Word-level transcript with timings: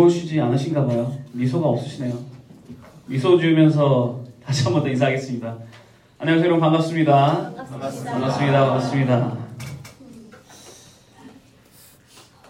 즐거우시지 0.00 0.38
않으신가 0.40 0.84
봐요. 0.86 1.16
미소가 1.32 1.68
없으시네요. 1.68 2.18
미소 3.06 3.38
지으면서 3.40 4.22
다시 4.44 4.64
한 4.64 4.74
번 4.74 4.82
더 4.82 4.88
인사하겠습니다. 4.90 5.56
안녕하세요, 6.18 6.46
여러분 6.46 6.60
반갑습니다. 6.60 7.54
반갑습니다. 7.54 8.12
반갑습니다. 8.12 8.60
반갑습니다. 8.66 9.36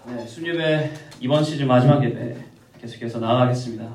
네, 0.08 0.26
순예배 0.26 0.90
이번 1.20 1.44
시즌 1.44 1.68
마지막 1.68 2.02
예배 2.04 2.36
계속해서 2.80 3.20
나아가겠습니다. 3.20 3.88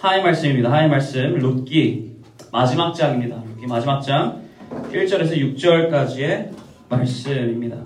하나님 0.00 0.24
말씀입니다. 0.24 0.68
하나님 0.70 0.90
말씀 0.92 1.34
룻기 1.36 2.16
마지막 2.52 2.94
장입니다. 2.94 3.42
룻기 3.54 3.66
마지막 3.66 4.00
장 4.00 4.42
1절에서 4.92 5.32
6절까지의 5.56 6.50
말씀입니다. 6.88 7.76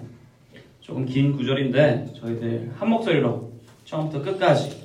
조금 0.80 1.06
긴 1.06 1.32
구절인데 1.36 2.12
저희들 2.20 2.72
한 2.78 2.90
목소리로 2.90 3.52
처음부터 3.84 4.22
끝까지 4.22 4.81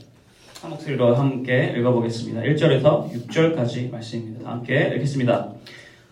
한 0.61 0.71
목소리로 0.71 1.13
함께 1.15 1.75
읽어보겠습니다. 1.77 2.41
1절에서 2.41 3.11
6절까지 3.13 3.91
말씀입니다. 3.91 4.43
다 4.43 4.51
함께 4.51 4.91
읽겠습니다. 4.95 5.49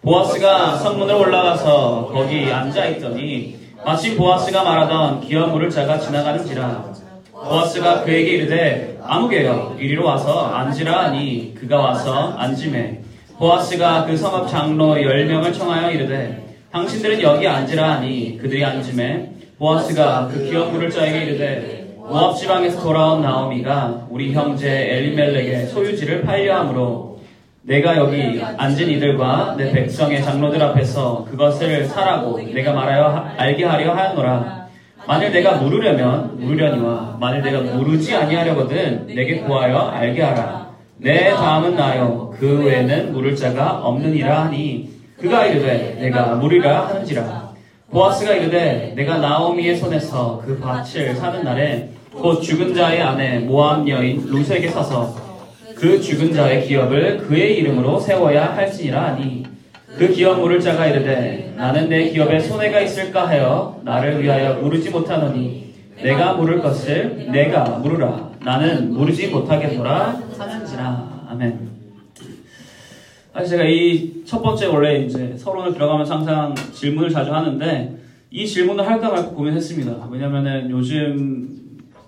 보아스가 0.04 0.78
성문으로 0.78 1.22
올라가서 1.22 2.12
거기 2.14 2.46
앉아있더니 2.52 3.58
마침 3.84 4.16
보아스가 4.16 4.64
말하던 4.64 5.22
기업 5.22 5.50
물을 5.52 5.70
자가 5.72 5.98
지나가는지라 5.98 6.94
보아스가 7.32 8.04
그에게 8.04 8.34
이르되 8.34 9.00
아무개여 9.04 9.78
이리로 9.80 10.06
와서 10.06 10.46
앉으라 10.54 11.06
하니 11.06 11.56
그가 11.56 11.80
와서 11.80 12.36
앉음에 12.38 13.02
보아스가 13.40 14.06
그 14.06 14.16
성읍 14.16 14.48
장로 14.48 15.02
열 15.02 15.26
명을 15.26 15.54
청하여 15.54 15.90
이르되 15.90 16.56
당신들은 16.72 17.20
여기 17.24 17.48
앉으라 17.48 17.96
하니 17.96 18.38
그들이 18.38 18.64
앉음에 18.64 19.32
보아스가 19.58 20.30
그 20.32 20.48
기업 20.48 20.72
물을 20.72 20.92
자에게 20.92 21.26
이르되 21.26 21.85
모압 22.08 22.38
지방에서 22.38 22.82
돌아온 22.82 23.22
나오미가 23.22 24.06
우리 24.10 24.32
형제 24.34 24.70
엘리멜렉의 24.70 25.68
소유지를 25.68 26.22
팔려 26.22 26.58
함으로 26.60 27.20
내가 27.64 27.98
여기 27.98 28.40
앉은 28.58 28.90
이들과 28.92 29.56
내 29.58 29.72
백성의 29.72 30.22
장로들 30.24 30.62
앞에서 30.62 31.26
그것을 31.30 31.86
사라고 31.86 32.40
내가 32.40 32.74
말하여 32.74 33.08
하- 33.08 33.34
알게 33.38 33.66
하려 33.66 33.94
하였노라. 33.96 34.66
만일 35.08 35.32
내가 35.32 35.56
물으려면 35.58 36.38
물으려니와 36.40 37.18
만일 37.20 37.42
내가 37.42 37.62
물으지 37.62 38.16
아니하려거든 38.16 39.08
내게 39.08 39.40
구하여 39.42 39.78
알게 39.80 40.22
하라. 40.22 40.70
내 40.98 41.32
다음은 41.32 41.76
나요. 41.76 42.32
그 42.40 42.64
외에는 42.66 43.14
물을 43.14 43.36
자가 43.36 43.80
없느니라 43.84 44.46
하니 44.46 44.90
그가 45.20 45.46
이르되 45.48 45.98
내가 46.00 46.36
물으라 46.36 46.88
하는지라. 46.88 47.46
보아스가 47.92 48.34
이르되 48.34 48.94
내가 48.96 49.18
나오미의 49.18 49.76
손에서 49.78 50.42
그 50.46 50.60
밭을 50.60 51.16
사는 51.16 51.44
날에 51.44 51.90
곧 52.16 52.42
죽은 52.42 52.74
자의 52.74 53.02
아내 53.02 53.40
모함 53.40 53.88
여인 53.88 54.26
루세에게 54.26 54.70
사서 54.70 55.16
그 55.76 56.00
죽은 56.00 56.34
자의 56.34 56.66
기업을 56.66 57.18
그의 57.20 57.58
이름으로 57.60 58.00
세워야 58.00 58.56
할지니라 58.56 59.10
하니 59.10 59.46
그 59.98 60.10
기업 60.12 60.40
물을 60.40 60.60
자가 60.60 60.88
이르되 60.88 61.54
나는 61.56 61.90
내 61.90 62.10
기업에 62.10 62.40
손해가 62.40 62.80
있을까 62.82 63.28
하여 63.28 63.80
나를 63.84 64.22
위하여 64.22 64.56
물으지 64.56 64.90
못하노니 64.90 65.74
내가 66.02 66.34
물을 66.34 66.62
것을 66.62 67.32
내가 67.32 67.64
물으라. 67.80 68.32
나는 68.44 68.94
물으지 68.94 69.28
못하겠노라. 69.30 70.20
하는지라. 70.38 71.26
아멘. 71.30 71.70
사실 73.34 73.50
제가 73.50 73.64
이 73.66 74.16
첫 74.26 74.42
번째 74.42 74.66
원래 74.68 75.00
이제 75.06 75.36
서론을 75.38 75.74
들어가면서 75.74 76.16
항상 76.16 76.56
질문을 76.74 77.10
자주 77.10 77.34
하는데 77.34 77.96
이 78.32 78.46
질문을 78.46 78.86
할까 78.86 79.10
말까 79.10 79.30
고민했습니다. 79.30 80.10
왜냐면은 80.12 80.70
요즘 80.70 81.65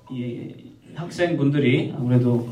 이 0.09 0.53
학생분들이 0.95 1.93
아무래도 1.95 2.47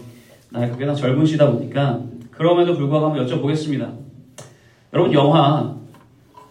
나이가 0.49 0.75
꽤나 0.77 0.93
젊으시다 0.93 1.51
보니까 1.51 2.03
그럼에도 2.31 2.75
불구하고 2.75 3.07
한번 3.07 3.25
여쭤보겠습니다. 3.25 3.97
여러분 4.93 5.13
영화 5.13 5.77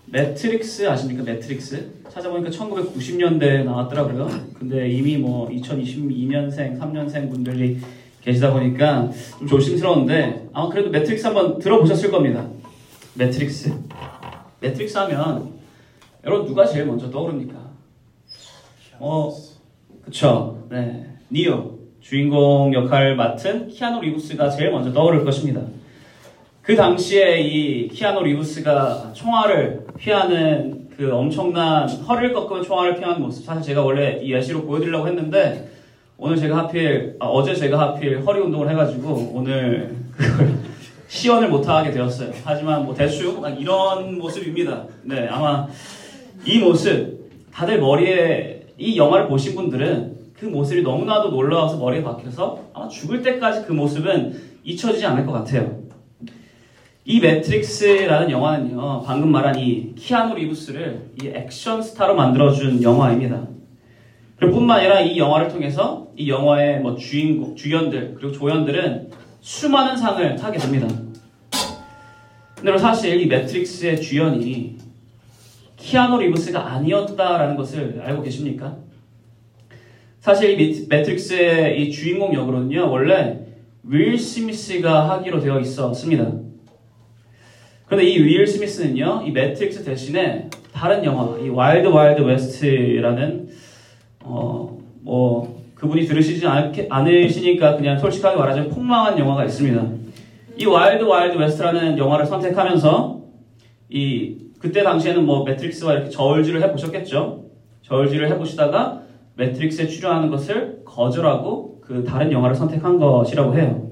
매트릭스 0.06 0.88
아십니까? 0.88 1.22
매트릭스 1.22 2.04
찾아보니까 2.10 2.50
1990년대에 2.50 3.64
나왔더라고요. 3.64 4.28
근데 4.58 4.88
이미 4.88 5.16
뭐 5.16 5.48
2022년생, 5.48 6.78
3년생 6.78 7.30
분들이 7.30 7.78
계시다 8.22 8.52
보니까 8.52 9.10
좀 9.38 9.46
조심스러운데 9.46 10.48
아마 10.52 10.68
그래도 10.68 10.90
매트릭스 10.90 11.26
한번 11.26 11.58
들어보셨을 11.58 12.10
겁니다. 12.10 12.48
매트릭스. 13.14 13.74
매트릭스 14.60 14.96
하면 14.98 15.54
여러분 16.24 16.46
누가 16.46 16.64
제일 16.64 16.86
먼저 16.86 17.10
떠오릅니까? 17.10 17.54
어, 19.00 19.30
그쵸. 20.04 20.66
네. 20.70 21.06
니오. 21.30 21.74
주인공 22.00 22.74
역할을 22.74 23.16
맡은 23.16 23.68
키아노 23.68 24.00
리브스가 24.02 24.50
제일 24.50 24.70
먼저 24.70 24.92
떠오를 24.92 25.24
것입니다. 25.24 25.62
그 26.60 26.76
당시에 26.76 27.40
이 27.40 27.88
키아노 27.88 28.22
리브스가 28.22 29.12
총알을 29.14 29.86
피하는 29.96 30.88
그 30.96 31.10
엄청난 31.12 31.88
허리를 31.88 32.34
꺾으면 32.34 32.62
총알을 32.62 32.96
피하는 32.96 33.22
모습 33.22 33.44
사실 33.44 33.62
제가 33.62 33.82
원래 33.82 34.20
이 34.22 34.32
예시로 34.32 34.64
보여드리려고 34.64 35.08
했는데 35.08 35.70
오늘 36.18 36.36
제가 36.36 36.56
하필 36.58 37.16
아, 37.20 37.26
어제 37.26 37.54
제가 37.54 37.78
하필 37.78 38.20
허리 38.20 38.40
운동을 38.40 38.68
해가지고 38.70 39.32
오늘 39.34 39.96
그걸 40.12 40.58
시연을 41.08 41.48
못하게 41.48 41.90
되었어요. 41.90 42.32
하지만 42.44 42.84
뭐 42.84 42.94
대충 42.94 43.40
딱 43.40 43.58
이런 43.58 44.18
모습입니다. 44.18 44.84
네 45.02 45.26
아마 45.28 45.66
이 46.44 46.58
모습 46.58 47.30
다들 47.52 47.80
머리에 47.80 48.53
이 48.78 48.96
영화를 48.96 49.28
보신 49.28 49.54
분들은 49.54 50.14
그 50.38 50.46
모습이 50.46 50.82
너무나도 50.82 51.30
놀라워서 51.30 51.78
머리에 51.78 52.02
박혀서 52.02 52.70
아마 52.74 52.88
죽을 52.88 53.22
때까지 53.22 53.66
그 53.66 53.72
모습은 53.72 54.54
잊혀지지 54.64 55.06
않을 55.06 55.24
것 55.24 55.32
같아요. 55.32 55.84
이 57.06 57.20
매트릭스라는 57.20 58.30
영화는요, 58.30 59.02
방금 59.02 59.30
말한 59.30 59.58
이 59.58 59.94
키아누 59.94 60.34
리브스를 60.34 61.10
이 61.22 61.28
액션 61.28 61.82
스타로 61.82 62.14
만들어준 62.14 62.82
영화입니다. 62.82 63.46
그리고 64.36 64.54
뿐만 64.54 64.80
아니라 64.80 65.00
이 65.00 65.18
영화를 65.18 65.48
통해서 65.48 66.08
이 66.16 66.28
영화의 66.30 66.80
뭐 66.80 66.96
주인공, 66.96 67.54
주연들, 67.54 68.14
그리고 68.18 68.32
조연들은 68.32 69.10
수많은 69.40 69.96
상을 69.96 70.36
타게 70.36 70.58
됩니다. 70.58 70.88
근데 72.56 72.78
사실 72.78 73.20
이 73.20 73.26
매트릭스의 73.26 74.00
주연이 74.00 74.78
키아누 75.84 76.18
리브스가 76.18 76.72
아니었다라는 76.72 77.56
것을 77.56 78.00
알고 78.02 78.22
계십니까? 78.22 78.76
사실 80.20 80.58
이 80.58 80.86
매- 80.88 80.96
매트릭스의 80.96 81.78
이 81.82 81.90
주인공 81.90 82.32
역으로는요, 82.32 82.90
원래 82.90 83.40
윌 83.82 84.18
스미스가 84.18 85.10
하기로 85.10 85.40
되어 85.40 85.60
있었습니다. 85.60 86.32
그런데 87.86 88.08
이 88.08 88.18
윌 88.24 88.46
스미스는요, 88.46 89.24
이 89.26 89.30
매트릭스 89.30 89.84
대신에 89.84 90.48
다른 90.72 91.04
영화, 91.04 91.38
이 91.38 91.50
와일드 91.50 91.88
와일드 91.88 92.22
웨스트라는, 92.22 93.48
어, 94.22 94.78
뭐, 95.02 95.62
그분이 95.74 96.06
들으시지 96.06 96.46
않, 96.46 96.72
않으시니까 96.88 97.76
그냥 97.76 97.98
솔직하게 97.98 98.36
말하자면 98.38 98.70
폭망한 98.70 99.18
영화가 99.18 99.44
있습니다. 99.44 99.86
이 100.56 100.64
와일드 100.64 101.04
와일드 101.04 101.36
웨스트라는 101.36 101.98
영화를 101.98 102.24
선택하면서, 102.24 103.20
이, 103.90 104.36
그때 104.64 104.82
당시에는 104.82 105.26
뭐 105.26 105.44
매트릭스와 105.44 105.92
이렇게 105.92 106.08
저울질을 106.08 106.62
해보셨겠죠? 106.62 107.44
저울질을 107.82 108.30
해보시다가 108.30 109.02
매트릭스에 109.34 109.86
출연하는 109.86 110.30
것을 110.30 110.80
거절하고 110.86 111.82
그 111.82 112.02
다른 112.02 112.32
영화를 112.32 112.56
선택한 112.56 112.98
것이라고 112.98 113.54
해요. 113.58 113.90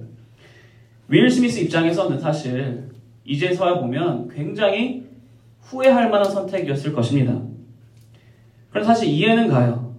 윌 1.08 1.28
스미스 1.28 1.60
입장에서는 1.60 2.18
사실 2.18 2.88
이제서야 3.26 3.80
보면 3.80 4.28
굉장히 4.28 5.04
후회할 5.60 6.08
만한 6.08 6.30
선택이었을 6.30 6.94
것입니다. 6.94 7.38
그래서 8.70 8.86
사실 8.86 9.08
이해는 9.08 9.48
가요. 9.48 9.94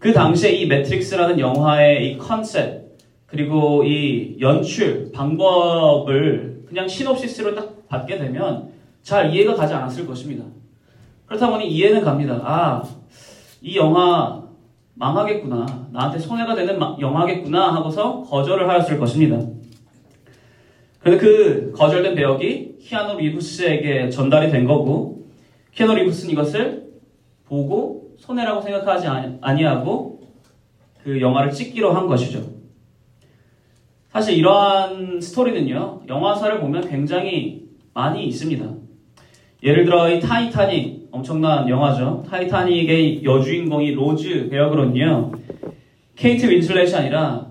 그 0.00 0.12
당시에 0.12 0.50
이 0.50 0.66
매트릭스라는 0.66 1.38
영화의 1.38 2.10
이 2.10 2.18
컨셉 2.18 2.98
그리고 3.26 3.84
이 3.84 4.36
연출 4.40 5.12
방법을 5.12 6.64
그냥 6.66 6.88
시놉시스로 6.88 7.54
딱 7.54 7.86
받게 7.86 8.18
되면 8.18 8.77
잘 9.02 9.32
이해가 9.34 9.54
가지 9.54 9.74
않았을 9.74 10.06
것입니다. 10.06 10.44
그렇다 11.26 11.50
보니 11.50 11.68
이해는 11.70 12.02
갑니다. 12.02 12.40
아, 12.44 12.82
이 13.60 13.76
영화 13.76 14.42
망하겠구나. 14.94 15.88
나한테 15.92 16.18
손해가 16.18 16.54
되는 16.54 16.78
마- 16.78 16.96
영화겠구나 16.98 17.74
하고서 17.74 18.22
거절을 18.22 18.68
하였을 18.68 18.98
것입니다. 18.98 19.38
그런데 21.00 21.24
그 21.24 21.72
거절된 21.76 22.14
배역이 22.14 22.78
키아누 22.80 23.18
리브스에게 23.18 24.10
전달이 24.10 24.50
된 24.50 24.66
거고 24.66 25.26
키아누 25.74 25.94
리브스는 25.94 26.32
이것을 26.32 26.88
보고 27.44 28.14
손해라고 28.18 28.60
생각하지 28.60 29.06
아니- 29.06 29.36
아니하고 29.40 30.20
그 31.04 31.20
영화를 31.20 31.52
찍기로 31.52 31.92
한 31.92 32.06
것이죠. 32.08 32.42
사실 34.10 34.36
이러한 34.36 35.20
스토리는요, 35.20 36.02
영화사를 36.08 36.60
보면 36.60 36.88
굉장히 36.88 37.68
많이 37.94 38.26
있습니다. 38.26 38.64
예를 39.62 39.84
들어 39.84 40.08
이 40.08 40.20
타이타닉 40.20 41.08
엄청난 41.10 41.68
영화죠. 41.68 42.24
타이타닉의 42.28 43.24
여주인공인 43.24 43.92
로즈 43.92 44.48
배역으로는요. 44.50 45.32
케이트 46.14 46.46
윈슬렛이 46.46 46.94
아니라 46.94 47.48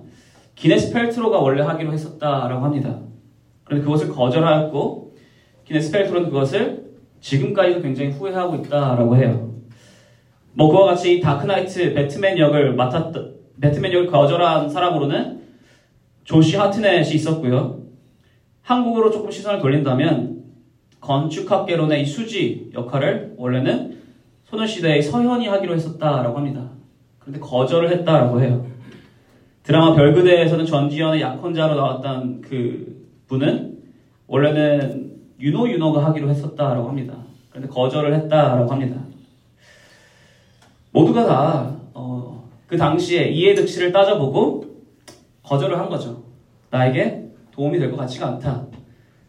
기네스 0.56 0.94
펠트로가 0.94 1.40
원래 1.40 1.62
하기로 1.64 1.92
했었다라고 1.92 2.64
합니다. 2.64 3.00
그런데 3.66 3.84
그것을 3.84 4.10
거절하였고 4.10 5.16
기네스 5.66 5.92
펠트로는 5.92 6.30
그것을 6.30 6.88
지금까지도 7.20 7.82
굉장히 7.82 8.12
후회하고 8.12 8.56
있다라고 8.56 9.18
해요. 9.18 9.54
뭐 10.54 10.72
그와 10.72 10.86
같이 10.86 11.20
다크나이트 11.20 11.94
배트맨 11.94 12.38
역을 12.40 12.74
맡았던 12.76 13.36
배트맨 13.60 13.92
역을 13.92 14.08
거절한 14.08 14.70
사람으로는 14.70 15.42
조시 16.24 16.56
하트넷이 16.56 17.16
있었고요. 17.16 17.82
한국으로 18.62 19.12
조금 19.12 19.30
시선을 19.30 19.60
돌린다면 19.60 20.27
건축학개론의 21.08 22.02
이 22.02 22.06
수지 22.06 22.70
역할을 22.74 23.36
원래는 23.38 23.98
소녀시대의 24.44 25.02
서현이 25.02 25.48
하기로 25.48 25.74
했었다라고 25.76 26.38
합니다. 26.38 26.70
그런데 27.20 27.40
거절을 27.40 27.90
했다라고 27.92 28.42
해요. 28.42 28.66
드라마 29.64 29.94
별그대에서는 29.96 30.66
전지현의 30.66 31.22
약혼자로 31.22 31.76
나왔던 31.76 32.42
그 32.42 33.06
분은 33.28 33.78
원래는 34.28 35.14
윤호 35.40 35.70
윤호가 35.70 36.06
하기로 36.06 36.30
했었다라고 36.30 36.88
합니다. 36.90 37.16
그런데 37.50 37.70
거절을 37.70 38.14
했다라고 38.14 38.70
합니다. 38.72 39.02
모두가 40.92 41.26
다, 41.26 41.76
어, 41.94 42.50
그 42.68 42.76
당시에 42.78 43.30
이해득실을 43.30 43.92
따져보고 43.94 44.66
거절을 45.44 45.78
한 45.80 45.90
거죠. 45.90 46.24
나에게 46.70 47.30
도움이 47.52 47.80
될 47.80 47.92
것 47.92 47.98
같지가 47.98 48.28
않다. 48.28 48.67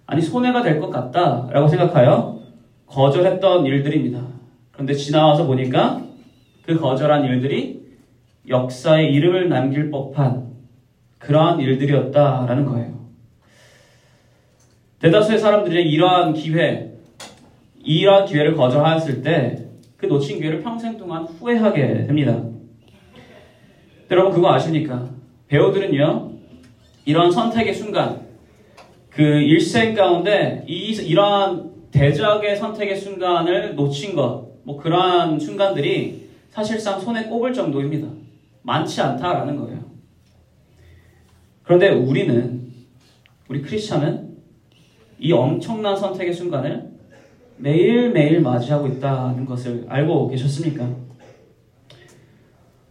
아니, 0.09 0.23
손해가 0.23 0.63
될 0.63 0.81
것 0.81 0.89
같다. 0.89 1.49
라고 1.53 1.69
생각하여 1.69 2.41
거절했던 2.87 3.67
일들입니다. 3.67 4.23
그런데 4.73 4.95
지나와서 4.95 5.47
보니까 5.47 6.03
그 6.63 6.79
거절한 6.79 7.25
일들이 7.27 7.83
역사에 8.49 9.05
이름을 9.09 9.51
남길 9.51 9.91
법한 9.91 10.49
그러한 11.19 11.61
일들이었다라는 11.61 12.65
거예요. 12.65 12.99
대다수의 15.01 15.39
사람들이 15.39 15.91
이러한 15.91 16.33
기회, 16.33 16.95
이러한 17.85 18.25
기회를 18.27 18.57
거절하였을 18.57 19.23
때 19.23 19.69
그 19.99 20.07
놓친 20.07 20.39
기회를 20.39 20.63
평생 20.63 20.97
동안 20.97 21.25
후회하게 21.25 22.07
됩니다. 22.07 22.41
여러분 24.13 24.33
그거 24.33 24.53
아십니까? 24.53 25.11
배우들은요, 25.49 26.31
이런 27.05 27.33
선택의 27.33 27.75
순간, 27.75 28.28
그 29.19 29.25
일생 29.25 29.97
가운데 29.97 30.65
이, 30.69 30.93
이러한 30.93 31.73
대작의 31.91 32.55
선택의 32.55 32.97
순간을 32.97 33.75
놓친 33.75 34.15
것, 34.15 34.47
뭐 34.63 34.77
그러한 34.77 35.41
순간들이 35.41 36.29
사실상 36.51 37.01
손에 37.01 37.25
꼽을 37.25 37.53
정도입니다. 37.53 38.07
많지 38.63 39.01
않다라는 39.01 39.57
거예요. 39.57 39.81
그런데 41.65 41.89
우리는, 41.89 42.71
우리 43.49 43.61
크리스천은 43.61 44.37
이 45.19 45.33
엄청난 45.33 45.97
선택의 45.97 46.33
순간을 46.33 46.89
매일매일 47.57 48.41
맞이하고 48.41 48.87
있다는 48.87 49.47
것을 49.47 49.85
알고 49.89 50.29
계셨습니까? 50.29 50.95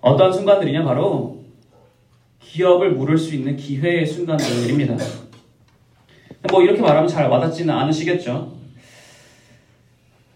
어떤 0.01 0.33
순간들이냐? 0.33 0.83
바로 0.83 1.45
기업을 2.41 2.95
물을 2.95 3.17
수 3.17 3.33
있는 3.33 3.55
기회의 3.55 4.05
순간들입니다. 4.05 5.26
뭐 6.51 6.61
이렇게 6.61 6.81
말하면 6.81 7.07
잘 7.07 7.29
와닿지는 7.29 7.73
않으시겠죠? 7.73 8.53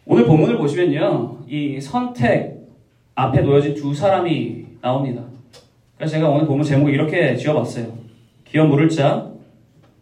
오늘 0.05 0.25
본문을 0.25 0.57
보시면요. 0.57 1.37
이 1.47 1.79
선택 1.79 2.59
앞에 3.15 3.41
놓여진 3.41 3.75
두 3.75 3.93
사람이 3.93 4.65
나옵니다. 4.81 5.23
그래서 5.97 6.13
제가 6.13 6.29
오늘 6.29 6.47
본문 6.47 6.65
제목을 6.65 6.93
이렇게 6.93 7.35
지어봤어요. 7.35 7.93
기업 8.45 8.67
물을 8.67 8.89
자, 8.89 9.29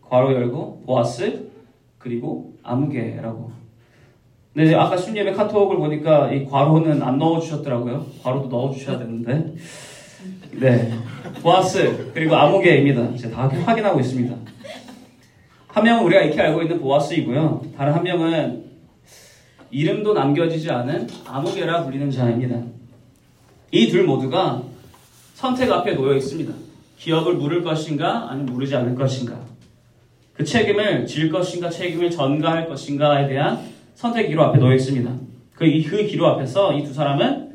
괄호 0.01 0.33
열고, 0.33 0.83
보아스, 0.85 1.49
그리고 1.97 2.53
아무개라고. 2.63 3.51
근데 4.53 4.73
아까 4.73 4.97
순예배 4.97 5.33
카톡을 5.33 5.77
보니까 5.77 6.31
이 6.31 6.45
괄호는 6.45 7.03
안 7.03 7.19
넣어주셨더라고요. 7.19 8.05
괄호도 8.23 8.47
넣어주셔야 8.47 8.97
되는데. 8.97 9.53
네. 10.53 10.91
보아스, 11.41 12.11
그리고 12.13 12.35
아무개입니다. 12.35 13.15
제가 13.15 13.49
다 13.49 13.61
확인하고 13.65 13.99
있습니다. 13.99 14.35
한 15.69 15.83
명은 15.83 16.03
우리가 16.05 16.23
익히 16.23 16.39
알고 16.39 16.63
있는 16.63 16.79
보아스이고요. 16.81 17.61
다른 17.77 17.93
한 17.93 18.03
명은 18.03 18.65
이름도 19.71 20.13
남겨지지 20.13 20.69
않은 20.71 21.07
아무개라 21.27 21.83
불리는 21.83 22.09
자입니다. 22.09 22.61
이 23.71 23.89
둘 23.89 24.03
모두가 24.03 24.63
선택 25.35 25.71
앞에 25.71 25.93
놓여 25.93 26.15
있습니다. 26.15 26.51
기업을 26.97 27.35
물을 27.35 27.63
것인가, 27.63 28.29
아니면 28.31 28.51
물르지 28.53 28.75
않을 28.75 28.95
것인가. 28.95 29.39
그 30.33 30.43
책임을 30.43 31.05
질 31.05 31.31
것인가, 31.31 31.69
책임을 31.69 32.09
전가할 32.09 32.67
것인가에 32.67 33.27
대한 33.27 33.59
선택 33.93 34.27
기로 34.27 34.43
앞에 34.45 34.57
놓여 34.57 34.73
있습니다. 34.75 35.09
그, 35.53 35.65
그 35.83 36.05
기로 36.07 36.27
앞에서 36.27 36.73
이 36.73 36.83
두 36.83 36.93
사람은 36.93 37.49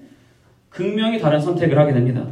극명히 0.71 1.19
다른 1.19 1.41
선택을 1.41 1.77
하게 1.79 1.93
됩니다. 1.93 2.27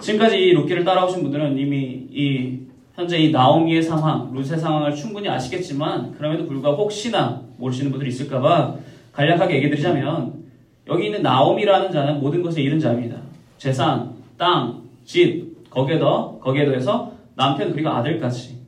지금까지 0.00 0.38
이 0.38 0.52
루키를 0.52 0.84
따라오신 0.84 1.22
분들은 1.22 1.58
이미 1.58 2.06
이 2.10 2.60
현재 2.98 3.16
이 3.16 3.30
나오미의 3.30 3.80
상황, 3.80 4.32
룻의 4.32 4.58
상황을 4.58 4.92
충분히 4.92 5.28
아시겠지만 5.28 6.16
그럼에도 6.18 6.48
불구하고 6.48 6.82
혹시나 6.82 7.40
모르시는 7.56 7.92
분들이 7.92 8.10
있을까봐 8.10 8.74
간략하게 9.12 9.54
얘기 9.54 9.70
드리자면 9.70 10.42
여기 10.88 11.04
있는 11.04 11.22
나오미라는 11.22 11.92
자는 11.92 12.18
모든 12.18 12.42
것을 12.42 12.60
잃은 12.60 12.80
자입니다. 12.80 13.18
재산, 13.56 14.16
땅, 14.36 14.82
집, 15.04 15.70
거기에 15.70 16.00
더, 16.00 16.40
거기에 16.40 16.64
더해서 16.64 17.12
남편 17.36 17.70
그리고 17.70 17.88
아들까지. 17.90 18.58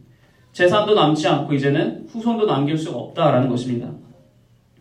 재산도 0.52 0.94
남지 0.94 1.26
않고 1.26 1.52
이제는 1.52 2.06
후손도 2.08 2.46
남길 2.46 2.78
수가 2.78 2.98
없다라는 2.98 3.48
것입니다. 3.48 3.88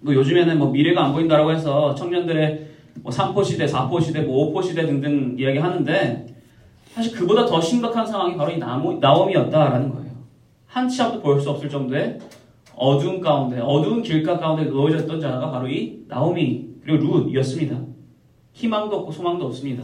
뭐 0.01 0.13
요즘에는 0.13 0.59
뭐 0.59 0.69
미래가 0.69 1.05
안 1.05 1.13
보인다라고 1.13 1.51
해서 1.51 1.95
청년들의 1.95 2.67
뭐 3.01 3.11
3포 3.11 3.43
시대, 3.43 3.65
4포 3.65 3.99
시대, 3.99 4.21
뭐 4.21 4.53
5포 4.53 4.63
시대 4.63 4.85
등등 4.85 5.35
이야기 5.39 5.57
하는데 5.57 6.27
사실 6.93 7.13
그보다 7.15 7.45
더 7.45 7.61
심각한 7.61 8.05
상황이 8.05 8.35
바로 8.35 8.51
이 8.51 8.57
나옴이었다라는 8.57 9.89
거예요. 9.93 10.09
한치 10.67 11.01
앞도 11.01 11.21
볼 11.21 11.39
수 11.39 11.49
없을 11.49 11.69
정도의 11.69 12.19
어두운 12.75 13.19
가운데, 13.19 13.59
어두운 13.59 14.01
길가 14.01 14.37
가운데 14.37 14.65
놓여졌던 14.65 15.19
자가 15.19 15.51
바로 15.51 15.67
이 15.67 16.03
나오미 16.07 16.67
그리고 16.83 17.19
룻이었습니다. 17.19 17.77
희망도 18.53 18.97
없고 18.97 19.11
소망도 19.11 19.45
없습니다. 19.47 19.83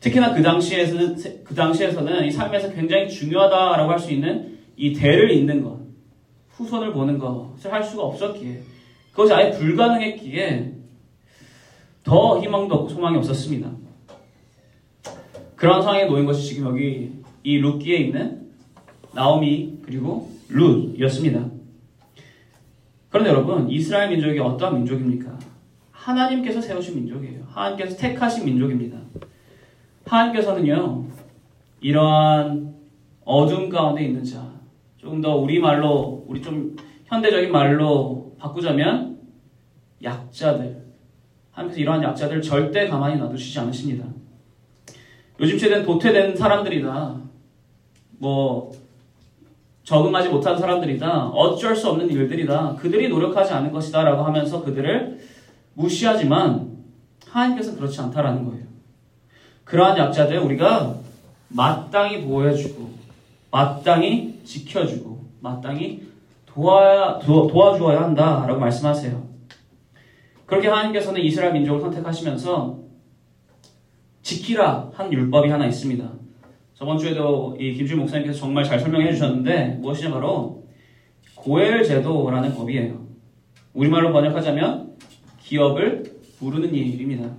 특히나 0.00 0.34
그 0.34 0.42
당시에서는 0.42 1.16
그 1.44 1.54
당시에서는 1.54 2.26
이 2.26 2.30
삶에서 2.30 2.70
굉장히 2.72 3.08
중요하다라고 3.08 3.90
할 3.90 3.98
수 3.98 4.12
있는 4.12 4.58
이 4.76 4.92
대를 4.92 5.30
잇는 5.30 5.62
것, 5.62 5.78
후손을 6.50 6.92
보는 6.92 7.18
것을 7.18 7.72
할 7.72 7.82
수가 7.82 8.02
없었기에 8.02 8.60
그것이 9.12 9.32
아예 9.32 9.50
불가능했기에 9.50 10.72
더 12.02 12.40
희망도 12.40 12.74
없고 12.74 12.88
소망이 12.88 13.16
없었습니다. 13.16 13.70
그런 15.64 15.80
상황에 15.80 16.04
놓인 16.04 16.26
것이 16.26 16.46
지금 16.46 16.68
여기 16.68 17.10
이 17.42 17.56
룻기에 17.56 17.96
있는 17.96 18.50
나오미 19.14 19.78
그리고 19.80 20.30
룻이었습니다. 20.50 21.42
그런데 23.08 23.30
여러분 23.30 23.70
이스라엘 23.70 24.10
민족이 24.10 24.38
어떠한 24.40 24.74
민족입니까? 24.74 25.38
하나님께서 25.90 26.60
세우신 26.60 26.96
민족이에요. 26.96 27.44
하나님께서 27.48 27.96
택하신 27.96 28.44
민족입니다. 28.44 28.98
하나님께서는요 30.04 31.06
이러한 31.80 32.74
어둠 33.24 33.70
가운데 33.70 34.04
있는 34.04 34.22
자, 34.22 34.46
조금 34.98 35.22
더 35.22 35.34
우리 35.34 35.60
말로 35.60 36.26
우리 36.28 36.42
좀 36.42 36.76
현대적인 37.06 37.50
말로 37.50 38.36
바꾸자면 38.38 39.18
약자들, 40.02 40.84
하나님께서 41.52 41.80
이러한 41.80 42.02
약자들 42.02 42.42
절대 42.42 42.86
가만히 42.86 43.16
놔두시지 43.16 43.58
않으십니다. 43.60 44.04
요즘 45.40 45.58
세대는 45.58 45.84
도태된 45.84 46.36
사람들이다. 46.36 47.16
뭐 48.18 48.72
적응하지 49.82 50.28
못한 50.28 50.58
사람들이다. 50.58 51.28
어쩔 51.28 51.76
수 51.76 51.88
없는 51.90 52.08
일들이다. 52.08 52.76
그들이 52.76 53.08
노력하지 53.08 53.52
않은 53.52 53.72
것이다 53.72 54.02
라고 54.04 54.22
하면서 54.22 54.62
그들을 54.62 55.20
무시하지만 55.74 56.74
하나님께서 57.28 57.76
그렇지 57.76 58.00
않다라는 58.00 58.44
거예요. 58.44 58.64
그러한 59.64 59.98
약자들 59.98 60.38
우리가 60.38 60.94
마땅히 61.48 62.22
보호해주고 62.22 62.94
마땅히 63.50 64.40
지켜주고 64.44 65.24
마땅히 65.40 66.02
도와, 66.46 67.18
도, 67.18 67.46
도와주어야 67.48 68.00
한다 68.00 68.44
라고 68.46 68.60
말씀하세요. 68.60 69.22
그렇게 70.46 70.68
하나님께서는 70.68 71.20
이스라엘 71.20 71.52
민족을 71.52 71.80
선택하시면서 71.80 72.83
지키라 74.24 74.90
한 74.94 75.12
율법이 75.12 75.50
하나 75.50 75.66
있습니다. 75.66 76.10
저번 76.72 76.98
주에도 76.98 77.56
이 77.60 77.74
김준 77.74 77.98
목사님께서 77.98 78.40
정말 78.40 78.64
잘 78.64 78.80
설명해 78.80 79.12
주셨는데 79.12 79.78
무엇이냐 79.80 80.10
바로 80.10 80.64
고엘 81.34 81.84
제도라는 81.84 82.54
법이에요. 82.54 83.04
우리말로 83.74 84.12
번역하자면 84.12 84.96
기업을 85.42 86.04
부르는 86.38 86.74
일입니다. 86.74 87.30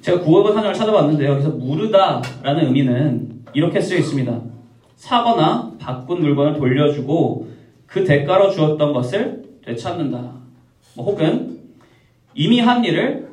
제가 0.00 0.20
국어본 0.20 0.54
한정을 0.54 0.74
찾아봤는데요. 0.74 1.32
여기서 1.32 1.50
무르다라는 1.50 2.66
의미는 2.66 3.42
이렇게 3.54 3.80
쓰여 3.80 3.98
있습니다. 3.98 4.40
사거나 4.94 5.74
바꾼 5.80 6.20
물건을 6.20 6.54
돌려주고 6.54 7.50
그 7.86 8.04
대가로 8.04 8.50
주었던 8.50 8.92
것을 8.92 9.42
되찾는다. 9.64 10.32
뭐 10.94 11.06
혹은 11.06 11.58
이미 12.34 12.60
한 12.60 12.84
일을 12.84 13.31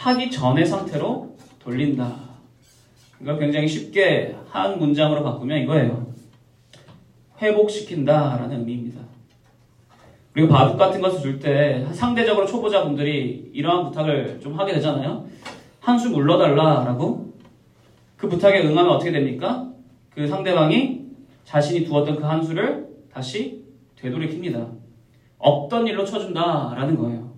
하기 0.00 0.30
전의 0.30 0.64
상태로 0.64 1.36
돌린다. 1.58 2.16
이걸 3.20 3.38
굉장히 3.38 3.68
쉽게 3.68 4.34
한 4.48 4.78
문장으로 4.78 5.22
바꾸면 5.22 5.58
이거예요. 5.62 6.06
회복시킨다라는 7.40 8.60
의미입니다. 8.60 9.02
그리고 10.32 10.48
바둑 10.48 10.78
같은 10.78 11.02
것을 11.02 11.20
줄 11.20 11.38
때 11.38 11.86
상대적으로 11.92 12.46
초보자분들이 12.46 13.50
이러한 13.52 13.84
부탁을 13.84 14.40
좀 14.40 14.58
하게 14.58 14.72
되잖아요. 14.74 15.28
한 15.80 15.98
수 15.98 16.08
물러달라라고 16.10 17.34
그 18.16 18.28
부탁에 18.28 18.60
응하면 18.62 18.92
어떻게 18.92 19.12
됩니까? 19.12 19.70
그 20.14 20.26
상대방이 20.26 21.00
자신이 21.44 21.84
두었던 21.84 22.16
그 22.16 22.24
한 22.24 22.42
수를 22.42 22.88
다시 23.12 23.64
되돌이킵니다. 24.00 24.78
없던 25.38 25.86
일로 25.86 26.04
쳐준다라는 26.06 26.96
거예요. 26.96 27.34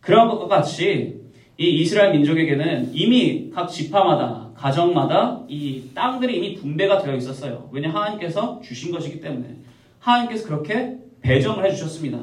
그런 0.00 0.28
것과 0.28 0.46
같이 0.46 1.15
이 1.58 1.80
이스라엘 1.80 2.12
민족에게는 2.12 2.90
이미 2.92 3.50
각 3.50 3.66
지파마다 3.66 4.50
가정마다 4.54 5.42
이 5.48 5.84
땅들이 5.94 6.36
이미 6.36 6.54
분배가 6.54 7.02
되어 7.02 7.16
있었어요. 7.16 7.68
왜냐 7.72 7.90
하나님께서 7.90 8.60
주신 8.62 8.92
것이기 8.92 9.20
때문에 9.20 9.56
하나님께서 9.98 10.46
그렇게 10.46 10.98
배정을 11.22 11.64
해주셨습니다. 11.64 12.18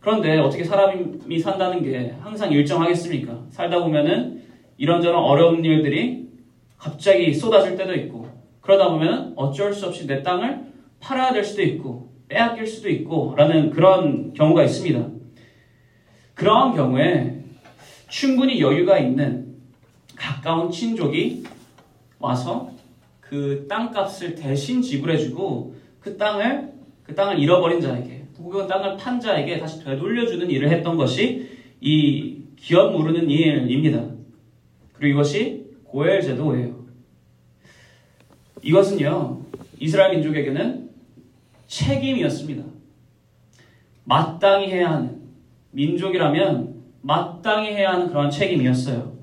그런데 0.00 0.38
어떻게 0.38 0.64
사람이 0.64 1.38
산다는 1.38 1.82
게 1.82 2.14
항상 2.20 2.50
일정하겠습니까? 2.50 3.46
살다 3.50 3.82
보면은 3.82 4.42
이런저런 4.78 5.22
어려운 5.22 5.62
일들이 5.64 6.28
갑자기 6.78 7.34
쏟아질 7.34 7.76
때도 7.76 7.94
있고 7.94 8.28
그러다 8.60 8.88
보면 8.90 9.34
어쩔 9.36 9.74
수 9.74 9.86
없이 9.86 10.06
내 10.06 10.22
땅을 10.22 10.68
팔아야 11.00 11.32
될 11.32 11.44
수도 11.44 11.62
있고 11.62 12.08
빼앗길 12.28 12.66
수도 12.66 12.88
있고 12.88 13.34
라는 13.36 13.70
그런 13.70 14.32
경우가 14.32 14.64
있습니다. 14.64 15.06
그러한 16.34 16.74
경우에 16.74 17.37
충분히 18.08 18.60
여유가 18.60 18.98
있는 18.98 19.56
가까운 20.16 20.70
친족이 20.70 21.44
와서 22.18 22.72
그 23.20 23.66
땅값을 23.68 24.34
대신 24.34 24.82
지불해주고 24.82 25.74
그 26.00 26.16
땅을 26.16 26.72
그 27.04 27.14
땅을 27.14 27.38
잃어버린 27.38 27.80
자에게 27.80 28.24
혹은 28.38 28.66
땅을 28.66 28.96
판 28.96 29.20
자에게 29.20 29.58
다시 29.58 29.84
되돌려주는 29.84 30.50
일을 30.50 30.70
했던 30.70 30.96
것이 30.96 31.48
이 31.80 32.42
기업 32.56 32.92
무르는 32.92 33.30
일입니다. 33.30 34.04
그리고 34.94 35.20
이것이 35.20 35.66
고엘 35.84 36.22
제도예요. 36.22 36.86
이것은요 38.62 39.42
이스라엘 39.78 40.14
민족에게는 40.16 40.90
책임이었습니다. 41.66 42.64
마땅히 44.04 44.68
해야 44.68 44.92
하는 44.92 45.20
민족이라면 45.70 46.77
마땅히 47.08 47.70
해야 47.70 47.92
하는 47.92 48.08
그런 48.08 48.30
책임이었어요. 48.30 49.16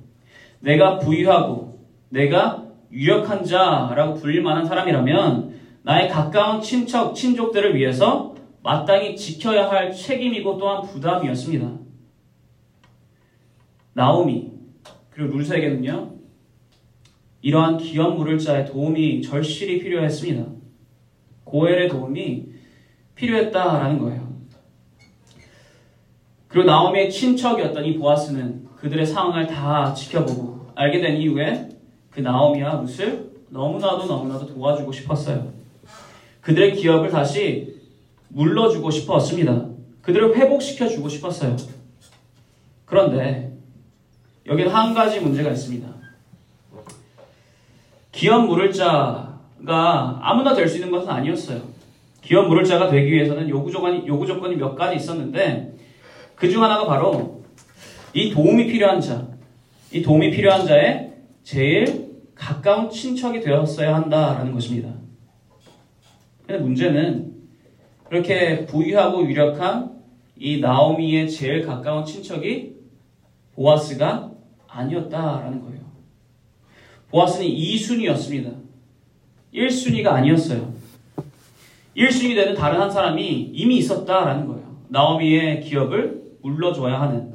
내가 0.60 0.98
부유하고 0.98 1.78
내가 2.10 2.66
유력한 2.92 3.44
자라고 3.46 4.16
불릴 4.16 4.42
만한 4.42 4.66
사람이라면 4.66 5.54
나의 5.84 6.10
가까운 6.10 6.60
친척, 6.62 7.14
친족들을 7.14 7.76
위해서 7.76 8.34
마땅히 8.64 9.16
지켜야 9.16 9.70
할 9.70 9.94
책임이고 9.94 10.58
또한 10.58 10.82
부담이었습니다. 10.82 11.78
나오미, 13.94 14.52
그리고 15.12 15.38
룰세에게는요, 15.38 16.16
이러한 17.44 17.78
기업 17.78 18.16
물을 18.16 18.40
자의 18.40 18.66
도움이 18.66 19.22
절실히 19.22 19.78
필요했습니다. 19.78 20.44
고엘의 21.44 21.90
도움이 21.90 22.48
필요했다라는 23.14 24.00
거예요. 24.00 24.25
그리고 26.56 26.70
나오미의 26.70 27.12
친척이었던 27.12 27.84
이 27.84 27.98
보아스는 27.98 28.66
그들의 28.78 29.06
상황을 29.06 29.46
다 29.46 29.94
지켜보고 29.94 30.68
알게 30.74 31.02
된 31.02 31.18
이후에 31.18 31.68
그 32.10 32.22
나오미와 32.22 32.80
룻을 32.80 33.30
너무나도 33.50 34.06
너무나도 34.06 34.54
도와주고 34.54 34.90
싶었어요. 34.90 35.52
그들의 36.40 36.76
기업을 36.76 37.10
다시 37.10 37.76
물러주고 38.30 38.90
싶었습니다. 38.90 39.66
그들을 40.02 40.38
회복시켜 40.38 40.88
주고 40.88 41.10
싶었어요. 41.10 41.58
그런데 42.86 43.52
여기는 44.46 44.72
한 44.72 44.94
가지 44.94 45.20
문제가 45.20 45.50
있습니다. 45.50 45.86
기업 48.14 48.46
물을 48.46 48.72
자가 48.72 50.20
아무나 50.22 50.56
될 50.56 50.70
수 50.70 50.78
있는 50.78 50.90
것은 50.90 51.10
아니었어요. 51.10 51.64
기업 52.22 52.48
물을 52.48 52.64
자가 52.64 52.90
되기 52.90 53.12
위해서는 53.12 53.50
요구 53.50 53.70
조건이, 53.70 54.08
요구 54.08 54.26
조건이 54.26 54.56
몇 54.56 54.74
가지 54.74 54.96
있었는데 54.96 55.75
그 56.36 56.50
중 56.50 56.64
하나가 56.64 56.86
바로 56.86 57.44
이 58.14 58.30
도움이 58.32 58.68
필요한 58.68 59.00
자, 59.02 59.28
이 59.92 60.02
도움이 60.02 60.32
필요한 60.32 60.66
자의 60.66 61.14
제일 61.44 62.06
가까운 62.36 62.90
친척이 62.90 63.40
되었어야 63.42 63.96
한다라는 63.96 64.52
것입니다. 64.52 64.90
근데 66.46 66.62
문제는 66.62 67.34
그렇게 68.10 68.66
부유하고 68.66 69.26
유력한 69.28 69.96
이 70.38 70.60
나오미의 70.60 71.30
제일 71.30 71.66
가까운 71.66 72.06
친척이 72.06 72.76
보아스가 73.56 74.32
아니었다라는 74.68 75.62
거예요. 75.62 75.80
보아스는 77.10 77.48
2순위였습니다. 77.48 78.54
1순위가 79.54 80.08
아니었어요. 80.08 80.74
1순위 81.96 82.36
되는 82.36 82.54
다른 82.56 82.82
한 82.82 82.92
사람이 82.92 83.52
이미 83.54 83.78
있었다라는 83.78 84.48
거예요. 84.48 84.76
나오미의 84.90 85.62
기업을 85.62 86.25
물러줘야 86.46 87.02
하는. 87.02 87.34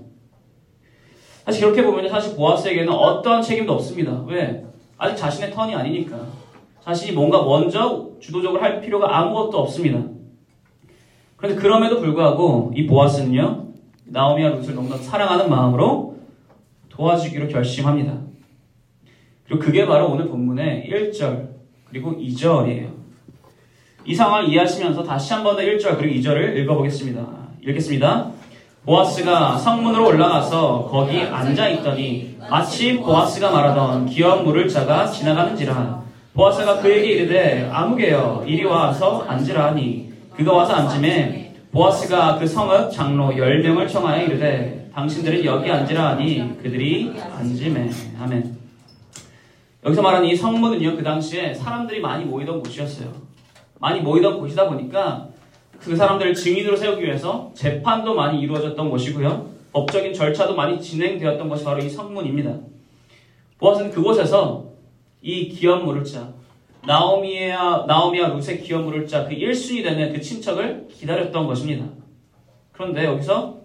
사실 1.44 1.62
그렇게 1.62 1.82
보면 1.82 2.08
사실 2.08 2.36
보아스에게는 2.36 2.92
어떠한 2.92 3.42
책임도 3.42 3.72
없습니다. 3.72 4.22
왜? 4.26 4.64
아직 4.98 5.16
자신의 5.16 5.50
턴이 5.50 5.74
아니니까. 5.74 6.18
자신이 6.82 7.12
뭔가 7.12 7.42
먼저 7.42 8.10
주도적으로 8.20 8.62
할 8.62 8.80
필요가 8.80 9.18
아무것도 9.18 9.58
없습니다. 9.58 10.02
그런데 11.36 11.60
그럼에도 11.60 11.98
불구하고 12.00 12.72
이 12.74 12.86
보아스는요, 12.86 13.68
나오미와 14.04 14.50
룻을 14.50 14.74
너무나 14.74 14.96
사랑하는 14.96 15.48
마음으로 15.50 16.18
도와주기로 16.90 17.48
결심합니다. 17.48 18.18
그리고 19.46 19.60
그게 19.62 19.86
바로 19.86 20.10
오늘 20.10 20.28
본문의 20.28 20.88
1절 20.88 21.48
그리고 21.88 22.12
2절이에요. 22.12 22.90
이 24.04 24.14
상황을 24.14 24.48
이해하시면서 24.50 25.02
다시 25.02 25.32
한 25.32 25.42
번 25.42 25.56
더 25.56 25.62
1절 25.62 25.98
그리고 25.98 26.14
2절을 26.20 26.56
읽어보겠습니다. 26.58 27.26
읽겠습니다. 27.66 28.30
보아스가 28.84 29.58
성문으로 29.58 30.06
올라가서 30.08 30.88
거기 30.90 31.20
앉아 31.20 31.68
있더니 31.68 32.36
마치 32.48 32.96
보아스가 32.96 33.50
말하던 33.50 34.06
기업 34.06 34.42
물을 34.42 34.68
자가 34.68 35.06
지나가는지라. 35.06 36.02
보아스가 36.32 36.80
그에게 36.80 37.12
이르되 37.12 37.68
아무개여 37.70 38.44
이리 38.46 38.64
와서 38.64 39.24
앉으라 39.28 39.66
하니. 39.66 40.10
그가 40.34 40.54
와서 40.54 40.72
앉음에 40.74 41.54
보아스가 41.72 42.38
그 42.38 42.46
성읍 42.46 42.90
장로 42.90 43.36
열명을 43.36 43.86
청하여 43.86 44.24
이르되 44.24 44.90
당신들은 44.94 45.44
여기 45.44 45.70
앉으라 45.70 46.08
하니 46.10 46.56
그들이 46.62 47.12
앉음에. 47.38 47.90
아멘. 48.22 48.56
여기서 49.84 50.02
말하는 50.02 50.26
이 50.28 50.34
성문은요 50.34 50.96
그 50.96 51.02
당시에 51.02 51.52
사람들이 51.52 52.00
많이 52.00 52.24
모이던 52.24 52.62
곳이었어요. 52.62 53.08
많이 53.78 54.00
모이던 54.00 54.40
곳이다 54.40 54.68
보니까 54.68 55.28
그 55.80 55.96
사람들을 55.96 56.34
증인으로 56.34 56.76
세우기 56.76 57.02
위해서 57.02 57.50
재판도 57.54 58.14
많이 58.14 58.40
이루어졌던 58.40 58.90
곳이고요 58.90 59.50
법적인 59.72 60.12
절차도 60.12 60.54
많이 60.54 60.80
진행되었던 60.80 61.48
것이 61.48 61.64
바로 61.64 61.78
이 61.78 61.88
성문입니다 61.88 62.58
보아스는 63.58 63.90
그곳에서 63.90 64.70
이 65.22 65.48
기업 65.48 65.84
물을 65.84 66.04
자 66.04 66.32
나오미와 66.86 67.84
나오미와 67.86 68.28
룻의 68.28 68.62
기업 68.62 68.84
물을 68.84 69.06
자 69.06 69.26
그 69.26 69.34
1순위 69.34 69.82
되는 69.82 70.12
그 70.12 70.20
친척을 70.20 70.88
기다렸던 70.88 71.46
것입니다. 71.46 71.86
그런데 72.72 73.04
여기서 73.04 73.58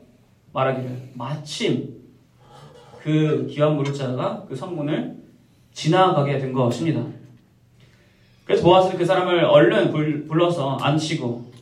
말하기를 0.51 1.11
마침 1.13 1.95
그 3.01 3.47
기업 3.49 3.75
물을 3.75 3.93
자가 3.93 4.45
그 4.49 4.55
성문을 4.55 5.15
지나가게 5.73 6.39
된 6.39 6.51
것입니다. 6.53 7.03
그래서 8.43 8.63
보아스는 8.63 8.97
그 8.97 9.05
사람을 9.05 9.45
얼른 9.45 10.27
불러서 10.27 10.77
앉히고 10.77 11.53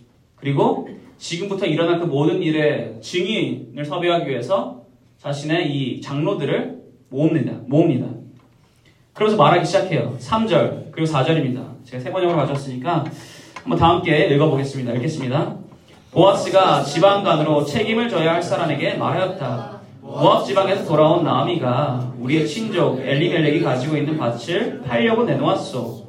그리고 0.44 0.90
지금부터 1.18 1.66
일어날 1.66 2.02
그 2.02 2.06
모든 2.06 2.44
일의 2.44 3.00
증인을 3.02 3.86
섭외하기 3.86 4.30
위해서 4.30 4.82
자신의 5.20 5.74
이 5.74 6.02
장로들을 6.02 6.80
모읍니다. 7.10 7.60
모읍니다. 7.68 8.08
그러면서 9.14 9.42
말하기 9.42 9.66
시작해요. 9.66 10.18
3절 10.20 10.92
그리고 10.92 11.10
4절입니다. 11.10 11.86
제가 11.86 12.04
세 12.04 12.12
번역으로 12.12 12.38
가져왔으니까 12.40 13.06
한번 13.56 13.80
다 13.80 13.88
함께 13.88 14.28
읽어보겠습니다. 14.36 14.92
읽겠습니다. 14.96 15.56
보아스가 16.12 16.84
지방관으로 16.84 17.64
책임을 17.64 18.10
져야 18.10 18.34
할 18.34 18.44
사람에게 18.44 18.96
말하였다. 18.96 19.80
모압 20.02 20.46
지방에서 20.46 20.84
돌아온 20.84 21.24
나아미가 21.24 22.16
우리의 22.20 22.46
친족 22.46 23.00
엘리멜렉이 23.00 23.62
가지고 23.62 23.96
있는 23.96 24.18
밭을 24.18 24.82
팔려고 24.82 25.24
내놓았소. 25.24 26.03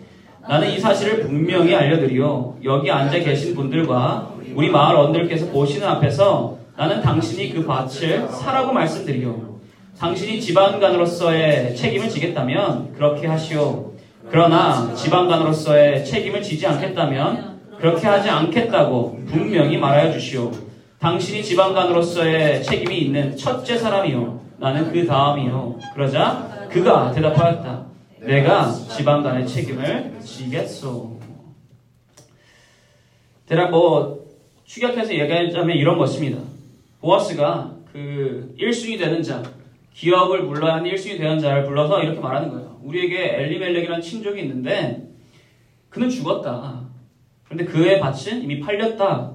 나는 0.48 0.70
이 0.70 0.78
사실을 0.78 1.22
분명히 1.22 1.74
알려드리오. 1.74 2.56
여기 2.64 2.90
앉아 2.90 3.18
계신 3.20 3.54
분들과 3.54 4.34
우리 4.54 4.70
마을 4.70 4.96
어른들께서 4.96 5.46
보시는 5.46 5.86
앞에서 5.88 6.58
나는 6.76 7.00
당신이 7.00 7.54
그 7.54 7.64
밭을 7.64 8.28
사라고 8.28 8.72
말씀드리오. 8.72 9.54
당신이 9.98 10.40
지방간으로서의 10.40 11.74
책임을 11.74 12.08
지겠다면 12.08 12.92
그렇게 12.94 13.26
하시오. 13.26 13.92
그러나 14.30 14.92
지방간으로서의 14.94 16.04
책임을 16.04 16.42
지지 16.42 16.66
않겠다면 16.66 17.54
그렇게 17.78 18.06
하지 18.06 18.28
않겠다고 18.28 19.20
분명히 19.26 19.78
말하여 19.78 20.12
주시오. 20.12 20.50
당신이 20.98 21.42
지방간으로서의 21.42 22.62
책임이 22.62 22.98
있는 22.98 23.36
첫째 23.36 23.78
사람이요. 23.78 24.40
나는 24.58 24.92
그 24.92 25.06
다음이요. 25.06 25.78
그러자 25.94 26.68
그가 26.70 27.12
대답하였다. 27.12 27.93
내가 28.26 28.72
지방간의 28.72 29.46
책임을 29.46 30.18
지겠소. 30.20 31.20
대략 33.46 33.70
뭐 33.70 34.24
축약해서 34.64 35.14
얘기하자면 35.14 35.76
이런 35.76 35.98
것입니다. 35.98 36.38
보아스가 37.00 37.76
그 37.92 38.54
1순위 38.58 38.98
되는 38.98 39.22
자, 39.22 39.42
기업을 39.92 40.42
물러야 40.44 40.76
하는 40.76 40.90
1순위 40.90 41.18
되는 41.18 41.38
자를 41.38 41.64
불러서 41.64 42.02
이렇게 42.02 42.18
말하는 42.18 42.50
거예요. 42.50 42.80
우리에게 42.82 43.36
엘리멜렉이라는 43.36 44.00
친족이 44.00 44.40
있는데 44.40 45.06
그는 45.90 46.08
죽었다. 46.08 46.88
그런데 47.44 47.64
그의 47.64 48.00
밭은 48.00 48.42
이미 48.42 48.58
팔렸다. 48.60 49.32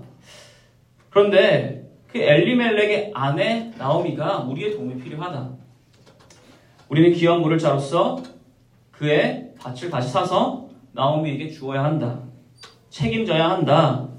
그런데 1.09 1.89
그 2.11 2.17
엘리멜렉의 2.17 3.11
아내 3.13 3.71
나오미가 3.77 4.39
우리의 4.39 4.71
도움이 4.71 5.01
필요하다. 5.03 5.51
우리는 6.89 7.13
기업 7.13 7.39
물을 7.41 7.59
자로서 7.59 8.21
그의 8.99 9.53
밭을 9.57 9.89
다시 9.89 10.11
사서 10.11 10.69
나오미에게 10.91 11.49
주어야 11.49 11.85
한다. 11.85 12.21
책임져야 12.89 13.49
한다. 13.49 14.09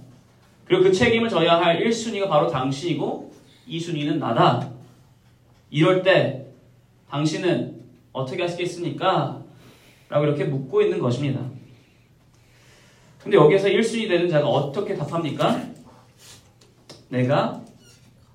그리고 0.64 0.84
그 0.84 0.92
책임을 0.92 1.28
져야 1.28 1.60
할 1.60 1.84
1순위가 1.84 2.30
바로 2.30 2.48
당신이고 2.48 3.30
2순위는 3.68 4.16
나다. 4.16 4.70
이럴 5.68 6.02
때 6.02 6.46
당신은 7.10 7.78
어떻게 8.12 8.40
하시겠습니까? 8.40 9.42
라고 10.08 10.24
이렇게 10.24 10.44
묻고 10.44 10.80
있는 10.80 10.98
것입니다. 10.98 11.44
근데 13.18 13.36
여기에서 13.36 13.68
1순위 13.68 14.08
되는 14.08 14.30
자가 14.30 14.48
어떻게 14.48 14.94
답합니까? 14.96 15.62
내가 17.10 17.62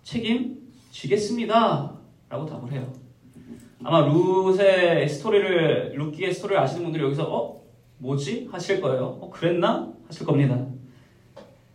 책임지겠습니다. 0.03 1.91
라고 2.29 2.45
답을 2.45 2.71
해요. 2.71 3.04
아마 3.83 4.07
룻의 4.07 5.07
스토리를, 5.09 5.93
룻기의 5.95 6.33
스토리를 6.33 6.61
아시는 6.61 6.83
분들이 6.83 7.03
여기서, 7.03 7.23
어? 7.23 7.61
뭐지? 7.97 8.49
하실 8.51 8.81
거예요. 8.81 9.17
어, 9.21 9.29
그랬나? 9.31 9.89
하실 10.07 10.25
겁니다. 10.25 10.55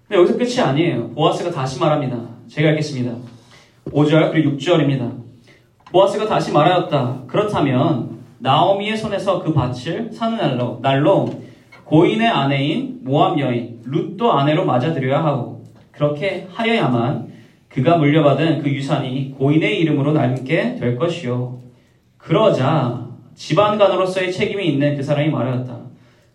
근데 0.09 0.21
여기서 0.21 0.37
끝이 0.37 0.61
아니에요. 0.61 1.11
보아스가 1.11 1.51
다시 1.51 1.79
말합니다. 1.79 2.21
제가 2.49 2.71
읽겠습니다. 2.71 3.17
5절 3.87 4.33
그리고 4.33 4.57
6절입니다. 4.57 5.21
보아스가 5.93 6.27
다시 6.27 6.53
말하였다. 6.53 7.25
그렇다면 7.27 8.21
나오미의 8.39 8.97
손에서 8.97 9.43
그 9.43 9.53
밭을 9.53 10.13
사는 10.13 10.37
날로, 10.37 10.79
날로 10.83 11.29
고인의 11.85 12.27
아내인 12.27 13.01
모함 13.03 13.39
여인 13.41 13.81
룻도 13.85 14.33
아내로 14.33 14.65
맞아들여야 14.65 15.25
하고 15.25 15.65
그렇게 15.91 16.47
하여야만 16.51 17.31
그가 17.69 17.97
물려받은 17.99 18.63
그 18.63 18.71
유산이 18.71 19.35
고인의 19.39 19.81
이름으로 19.81 20.13
남게 20.13 20.77
될 20.77 20.97
것이요. 20.97 21.61
그러자 22.21 23.09
집안간으로서의 23.35 24.33
책임이 24.33 24.67
있는 24.67 24.97
그 24.97 25.03
사람이 25.03 25.31
말하였다. 25.31 25.81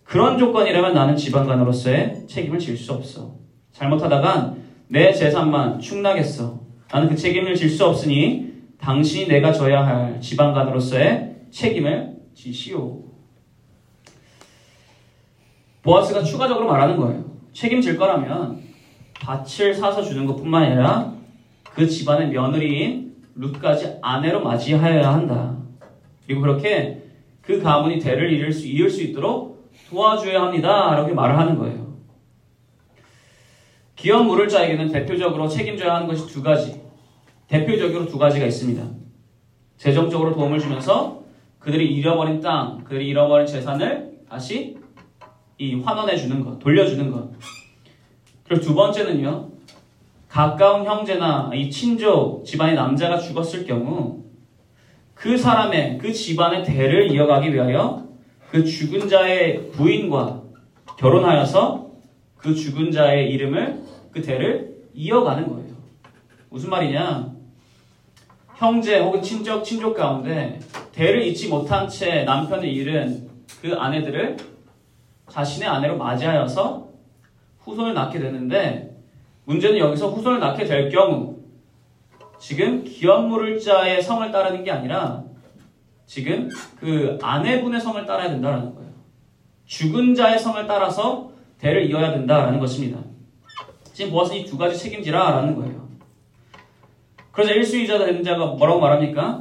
그런 0.04 0.38
조건이라면 0.38 0.94
나는 0.94 1.16
집안간으로서의 1.16 2.26
책임을 2.28 2.58
질 2.58 2.76
수 2.76 2.92
없어. 2.92 3.36
잘못하다간 3.72 4.62
내 4.88 5.12
재산만 5.12 5.80
축나겠어. 5.80 6.60
나는 6.92 7.08
그 7.08 7.16
책임을 7.16 7.54
질 7.54 7.70
수 7.70 7.84
없으니 7.86 8.52
당신이 8.80 9.28
내가 9.28 9.52
져야 9.52 9.84
할 9.86 10.20
지방간으로서의 10.20 11.36
책임을 11.50 12.16
지시오. 12.34 13.02
보아스가 15.82 16.22
추가적으로 16.22 16.66
말하는 16.66 16.96
거예요. 16.96 17.24
책임질 17.52 17.96
거라면 17.96 18.60
밭을 19.20 19.74
사서 19.74 20.02
주는 20.02 20.26
것뿐만 20.26 20.64
아니라 20.64 21.12
그 21.72 21.86
집안의 21.86 22.28
며느리인 22.30 23.14
룻까지 23.34 23.98
아내로 24.02 24.42
맞이하여야 24.42 25.12
한다. 25.12 25.56
그리고 26.26 26.40
그렇게 26.40 27.02
그 27.40 27.62
가문이 27.62 28.00
대를 28.00 28.32
이을 28.32 28.52
수, 28.52 28.66
이을 28.66 28.90
수 28.90 29.02
있도록 29.02 29.70
도와줘야 29.88 30.42
합니다. 30.42 30.94
이렇게 30.94 31.12
말을 31.12 31.38
하는 31.38 31.56
거예요. 31.56 31.86
기업 33.94 34.24
물을 34.26 34.48
자에게는 34.48 34.90
대표적으로 34.90 35.48
책임져야 35.48 35.94
하는 35.94 36.06
것이 36.06 36.26
두 36.26 36.42
가지. 36.42 36.80
대표적으로 37.46 38.06
두 38.06 38.18
가지가 38.18 38.44
있습니다. 38.46 38.82
재정적으로 39.76 40.34
도움을 40.34 40.58
주면서 40.58 41.22
그들이 41.58 41.92
잃어버린 41.94 42.40
땅, 42.40 42.82
그들이 42.84 43.08
잃어버린 43.08 43.46
재산을 43.46 44.18
다시 44.28 44.76
이 45.58 45.76
환원해 45.76 46.16
주는 46.16 46.44
것, 46.44 46.58
돌려주는 46.58 47.10
것. 47.10 47.30
그리고 48.44 48.62
두 48.62 48.74
번째는요, 48.74 49.50
가까운 50.28 50.84
형제나 50.84 51.50
이 51.54 51.70
친족 51.70 52.44
집안의 52.44 52.74
남자가 52.74 53.18
죽었을 53.18 53.64
경우 53.64 54.24
그 55.16 55.36
사람의 55.36 55.98
그 55.98 56.12
집안의 56.12 56.62
대를 56.62 57.10
이어가기 57.10 57.52
위하여 57.52 58.06
그 58.50 58.62
죽은 58.62 59.08
자의 59.08 59.70
부인과 59.72 60.42
결혼하여서 60.98 61.90
그 62.36 62.54
죽은 62.54 62.92
자의 62.92 63.30
이름을 63.32 63.82
그 64.12 64.22
대를 64.22 64.76
이어가는 64.94 65.48
거예요. 65.48 65.74
무슨 66.50 66.70
말이냐? 66.70 67.34
형제 68.56 69.00
혹은 69.00 69.20
친족, 69.20 69.64
친족 69.64 69.96
가운데 69.96 70.60
대를 70.92 71.22
잊지 71.22 71.48
못한 71.48 71.88
채 71.88 72.24
남편을 72.24 72.68
잃은 72.68 73.28
그 73.60 73.74
아내들을 73.74 74.36
자신의 75.28 75.68
아내로 75.68 75.96
맞이하여서 75.96 76.88
후손을 77.60 77.94
낳게 77.94 78.18
되는데 78.18 78.96
문제는 79.44 79.78
여기서 79.78 80.10
후손을 80.10 80.40
낳게 80.40 80.64
될 80.64 80.90
경우 80.90 81.35
지금 82.46 82.84
기업 82.84 83.26
물을 83.26 83.58
자의 83.58 84.00
성을 84.00 84.30
따르는 84.30 84.62
게 84.62 84.70
아니라 84.70 85.24
지금 86.06 86.48
그 86.78 87.18
아내분의 87.20 87.80
성을 87.80 88.06
따라야 88.06 88.28
된다는 88.30 88.72
거예요. 88.72 88.92
죽은 89.64 90.14
자의 90.14 90.38
성을 90.38 90.64
따라서 90.68 91.32
대를 91.58 91.90
이어야 91.90 92.12
된다라는 92.12 92.60
것입니다. 92.60 93.00
지금 93.92 94.12
보아서 94.12 94.36
이 94.36 94.44
두 94.44 94.56
가지 94.56 94.78
책임지라라는 94.78 95.56
거예요. 95.56 95.88
그러자 97.32 97.52
1수위자 97.52 97.98
되는 97.98 98.22
자가 98.22 98.46
뭐라고 98.46 98.78
말합니까? 98.78 99.38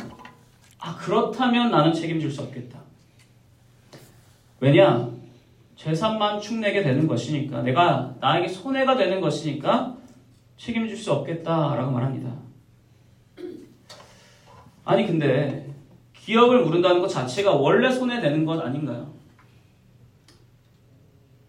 아, 0.79 0.95
그렇다면 0.95 1.69
나는 1.69 1.93
책임질 1.93 2.31
수 2.31 2.41
없겠다. 2.41 2.79
왜냐? 4.59 5.09
재산만 5.75 6.41
축내게 6.41 6.81
되는 6.81 7.05
것이니까, 7.05 7.61
내가 7.61 8.15
나에게 8.19 8.47
손해가 8.47 8.97
되는 8.97 9.21
것이니까 9.21 9.95
책임질 10.57 10.97
수 10.97 11.13
없겠다라고 11.13 11.91
말합니다. 11.91 12.44
아니, 14.85 15.07
근데 15.07 15.73
기업을 16.13 16.63
물은다는 16.63 17.01
것 17.01 17.07
자체가 17.07 17.53
원래 17.53 17.91
손해되는 17.91 18.45
것 18.45 18.59
아닌가요? 18.59 19.13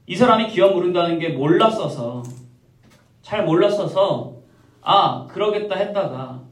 이 0.07 0.16
사람이 0.16 0.49
기업 0.49 0.75
물은다는 0.75 1.18
게 1.18 1.31
몰랐어서, 1.31 2.22
잘 3.22 3.44
몰랐어서 3.44 4.37
아, 4.81 5.27
그러겠다 5.27 5.75
했다가 5.77 6.42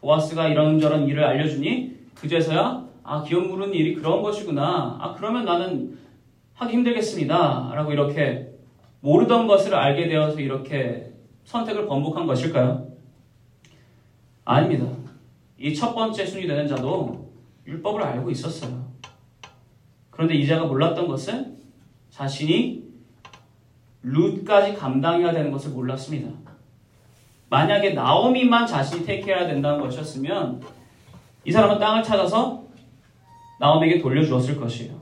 보아스가 0.00 0.48
이런저런 0.48 1.08
일을 1.08 1.24
알려주니 1.24 1.96
그제서야 2.14 2.86
아, 3.02 3.22
기업 3.22 3.46
물은 3.46 3.72
일이 3.72 3.94
그런 3.94 4.22
것이구나. 4.22 4.98
아, 5.00 5.14
그러면 5.16 5.46
나는 5.46 5.98
하기 6.54 6.74
힘들겠습니다. 6.74 7.72
라고 7.74 7.90
이렇게 7.90 8.50
모르던 9.00 9.46
것을 9.46 9.74
알게 9.74 10.08
되어서 10.08 10.38
이렇게 10.40 11.10
선택을 11.44 11.86
번복한 11.86 12.26
것일까요? 12.26 12.86
아닙니다. 14.44 14.86
이 15.60 15.74
첫 15.74 15.94
번째 15.94 16.24
순위 16.24 16.46
되는 16.46 16.66
자도 16.66 17.30
율법을 17.66 18.02
알고 18.02 18.30
있었어요. 18.30 18.90
그런데 20.10 20.34
이자가 20.34 20.64
몰랐던 20.64 21.06
것은 21.06 21.58
자신이 22.08 22.82
룻까지 24.02 24.74
감당해야 24.74 25.32
되는 25.32 25.50
것을 25.52 25.72
몰랐습니다. 25.72 26.30
만약에 27.50 27.90
나오미만 27.90 28.66
자신이 28.66 29.04
택해야 29.04 29.46
된다는 29.46 29.80
것이었으면 29.80 30.62
이 31.44 31.52
사람은 31.52 31.78
땅을 31.78 32.02
찾아서 32.02 32.64
나오미에게 33.60 34.00
돌려주었을 34.00 34.56
것이에요. 34.58 34.98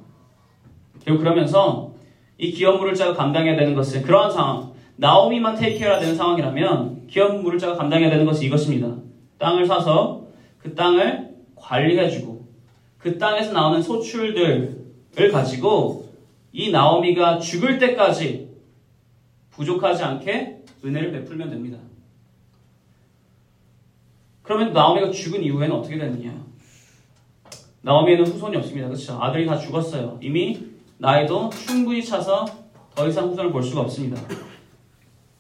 결국 1.05 1.23
그러면서 1.23 1.93
이 2.37 2.51
기업 2.51 2.79
물을 2.79 2.95
자가 2.95 3.15
감당해야 3.15 3.57
되는 3.57 3.75
것은 3.75 4.03
그러한 4.03 4.33
상황, 4.33 4.73
나오미만 4.97 5.55
테이크해야 5.55 6.01
되는 6.01 6.17
상황이라면 6.17 7.07
기업 7.07 7.41
물을 7.41 7.59
자가 7.59 7.77
감당해야 7.77 8.11
되는 8.11 8.25
것이 8.25 8.47
이것입니다. 8.47 8.97
땅을 9.39 9.65
사서 9.65 10.28
그그 10.69 10.75
땅을 10.75 11.35
관리해주고 11.57 12.47
그 12.99 13.19
땅에서 13.19 13.53
나오는 13.53 13.81
소출들을 13.81 15.33
가지고 15.33 16.13
이 16.53 16.71
나오미가 16.71 17.39
죽을 17.39 17.79
때까지 17.79 18.49
부족하지 19.51 20.03
않게 20.03 20.63
은혜를 20.85 21.13
베풀면 21.13 21.51
됩니다. 21.51 21.79
그러면 24.43 24.73
나오미가 24.73 25.11
죽은 25.11 25.43
이후에는 25.43 25.77
어떻게 25.77 25.99
되느냐? 25.99 26.47
나오미에는 27.83 28.27
후손이 28.27 28.57
없습니다. 28.57 28.89
그렇죠? 28.89 29.21
아들이 29.21 29.47
다 29.47 29.59
죽었어요. 29.59 30.19
이미 30.23 30.59
나이도 30.99 31.51
충분히 31.51 32.03
차서 32.05 32.47
더 32.95 33.07
이상 33.07 33.29
후손을 33.29 33.53
볼 33.53 33.63
수가 33.63 33.83
없습니다. 33.83 34.21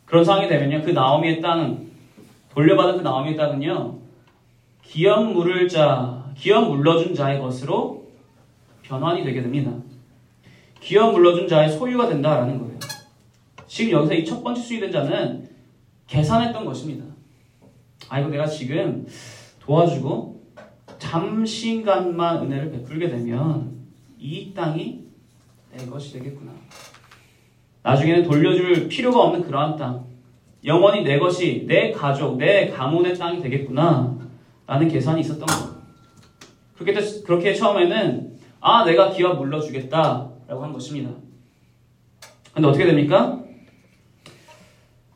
그런 0.05 0.25
상황이 0.25 0.49
되면요. 0.49 0.83
그 0.83 0.91
나오미의 0.91 1.41
땅은 1.41 1.89
돌려받은 2.51 2.99
그 2.99 3.03
나오미의 3.03 3.37
땅은요. 3.37 4.08
기업 4.89 5.33
물을 5.33 5.69
자, 5.69 6.33
기업 6.35 6.69
물러준 6.71 7.15
자의 7.15 7.39
것으로 7.39 8.09
변환이 8.83 9.23
되게 9.23 9.43
됩니다. 9.43 9.71
기업 10.81 11.13
물러준 11.13 11.47
자의 11.47 11.69
소유가 11.71 12.09
된다라는 12.09 12.59
거예요. 12.59 12.79
지금 13.67 13.93
여기서 13.93 14.15
이 14.15 14.25
첫 14.25 14.43
번째 14.43 14.63
수익된 14.63 14.91
자는 14.91 15.47
계산했던 16.07 16.65
것입니다. 16.65 17.05
아, 18.09 18.19
이거 18.19 18.31
내가 18.31 18.47
지금 18.47 19.07
도와주고 19.61 20.41
잠시간만 20.99 22.45
은혜를 22.45 22.71
베풀게 22.71 23.11
되면 23.11 23.77
이 24.19 24.55
땅이 24.55 25.05
내 25.77 25.85
것이 25.85 26.15
되겠구나. 26.15 26.53
나중에는 27.83 28.25
돌려줄 28.25 28.89
필요가 28.89 29.21
없는 29.21 29.43
그러한 29.43 29.77
땅. 29.77 30.07
영원히 30.65 31.03
내 31.03 31.19
것이 31.19 31.67
내 31.69 31.93
가족, 31.93 32.39
내 32.39 32.69
가문의 32.71 33.15
땅이 33.19 33.43
되겠구나. 33.43 34.18
라는 34.69 34.87
계산이 34.89 35.23
있었던 35.23 35.47
거예요. 35.47 35.79
그렇게, 36.77 37.23
그렇게 37.23 37.55
처음에는 37.55 38.39
아, 38.61 38.85
내가 38.85 39.11
기업 39.11 39.39
물러주겠다. 39.39 40.31
라고 40.47 40.63
한 40.63 40.73
것입니다. 40.73 41.11
근데 42.53 42.69
어떻게 42.69 42.85
됩니까? 42.85 43.41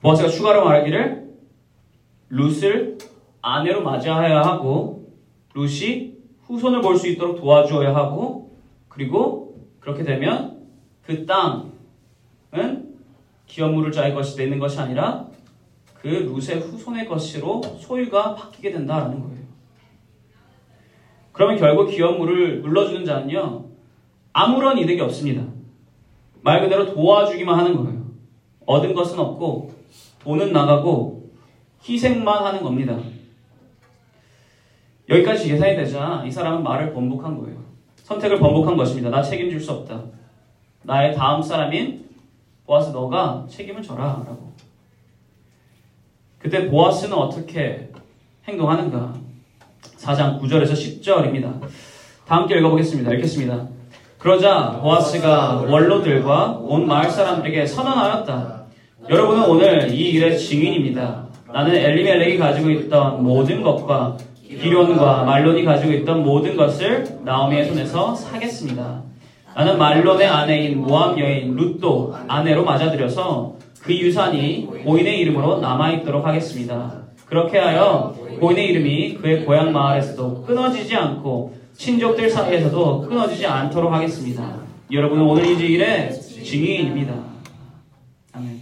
보아스가 0.01 0.29
추가로 0.29 0.65
말하기를 0.65 1.31
룻을 2.31 2.99
아내로 3.43 3.83
맞이하여야 3.83 4.43
하고 4.43 5.13
룻이 5.55 6.13
후손을 6.43 6.81
볼 6.81 6.97
수 6.97 7.07
있도록 7.09 7.41
도와주어야 7.41 7.95
하고 7.95 8.57
그리고 8.89 9.67
그렇게 9.81 10.03
되면 10.03 10.67
그 11.05 11.27
땅은 11.27 11.73
기업 13.47 13.73
물을 13.73 13.93
자의 13.93 14.15
것이 14.15 14.37
되는 14.37 14.59
것이 14.59 14.79
아니라 14.79 15.29
그 15.95 16.09
룻의 16.09 16.61
후손의 16.61 17.07
것으로 17.07 17.63
소유가 17.79 18.35
바뀌게 18.35 18.71
된다라는 18.73 19.21
거예요. 19.21 19.42
그러면 21.33 21.59
결국 21.59 21.87
기업 21.87 22.19
물을 22.19 22.61
물러주는 22.61 23.05
자는요 23.05 23.67
아무런 24.33 24.79
이득이 24.79 25.01
없습니다. 25.01 25.45
말 26.43 26.61
그대로 26.61 26.93
도와주기만 26.95 27.59
하는 27.59 27.77
거예요. 27.77 28.03
얻은 28.67 28.95
것은 28.95 29.19
없고 29.19 29.73
돈은 30.21 30.53
나가고 30.53 31.31
희생만 31.89 32.45
하는 32.45 32.63
겁니다. 32.63 32.99
여기까지 35.09 35.49
계산이 35.49 35.77
되자 35.77 36.25
이 36.27 36.31
사람은 36.31 36.63
말을 36.63 36.93
번복한 36.93 37.39
거예요. 37.39 37.63
선택을 37.97 38.39
번복한 38.39 38.77
것입니다. 38.77 39.11
나 39.11 39.23
책임질 39.23 39.61
수 39.61 39.73
없다. 39.73 40.03
나의 40.83 41.15
다음 41.15 41.43
사람인 41.43 42.09
보아스 42.67 42.91
너가 42.91 43.47
책임을 43.49 43.83
져라 43.83 44.25
라고. 44.27 44.53
그때 46.39 46.69
보아스는 46.69 47.17
어떻게 47.17 47.91
행동하는가? 48.49 49.15
4장 50.03 50.41
9절에서 50.41 50.73
10절입니다. 50.73 51.61
다 52.27 52.37
함께 52.37 52.59
읽어보겠습니다. 52.59 53.13
읽겠습니다. 53.13 53.69
그러자 54.19 54.79
보아스가 54.83 55.65
원로들과 55.69 56.59
온 56.63 56.87
마을 56.87 57.11
사람들에게 57.11 57.67
선언하였다. 57.67 58.63
여러분은 59.09 59.45
오늘 59.45 59.93
이 59.93 60.11
일의 60.11 60.39
증인입니다. 60.39 61.27
나는 61.53 61.75
엘리멜렉이 61.75 62.39
가지고 62.39 62.71
있던 62.71 63.23
모든 63.23 63.63
것과 63.63 64.17
기론과 64.43 65.25
말론이 65.25 65.65
가지고 65.65 65.93
있던 65.93 66.23
모든 66.23 66.57
것을 66.57 67.19
나오미의 67.25 67.67
손에서 67.67 68.15
사겠습니다. 68.15 69.03
나는 69.55 69.79
말론의 69.79 70.27
아내인 70.27 70.81
모함 70.81 71.19
여인 71.19 71.55
룻도 71.55 72.15
아내로 72.27 72.65
맞아들여서 72.65 73.55
그 73.83 73.93
유산이 73.93 74.69
고인의 74.85 75.19
이름으로 75.21 75.61
남아있도록 75.61 76.27
하겠습니다. 76.27 77.03
그렇게 77.27 77.59
하여 77.59 78.15
고인의 78.43 78.71
이름이 78.71 79.15
그의 79.15 79.45
고향 79.45 79.73
마을에서도 79.73 80.43
끊어지지 80.43 80.97
않고 80.97 81.57
친족들 81.75 82.29
사이에서도 82.29 83.03
끊어지지 83.03 83.47
않도록 83.47 83.93
하겠습니다. 83.93 84.59
여러분은 84.91 85.23
오늘 85.23 85.47
이 85.47 85.75
일의 85.75 86.13
증인입니다. 86.13 87.15
아멘. 88.33 88.61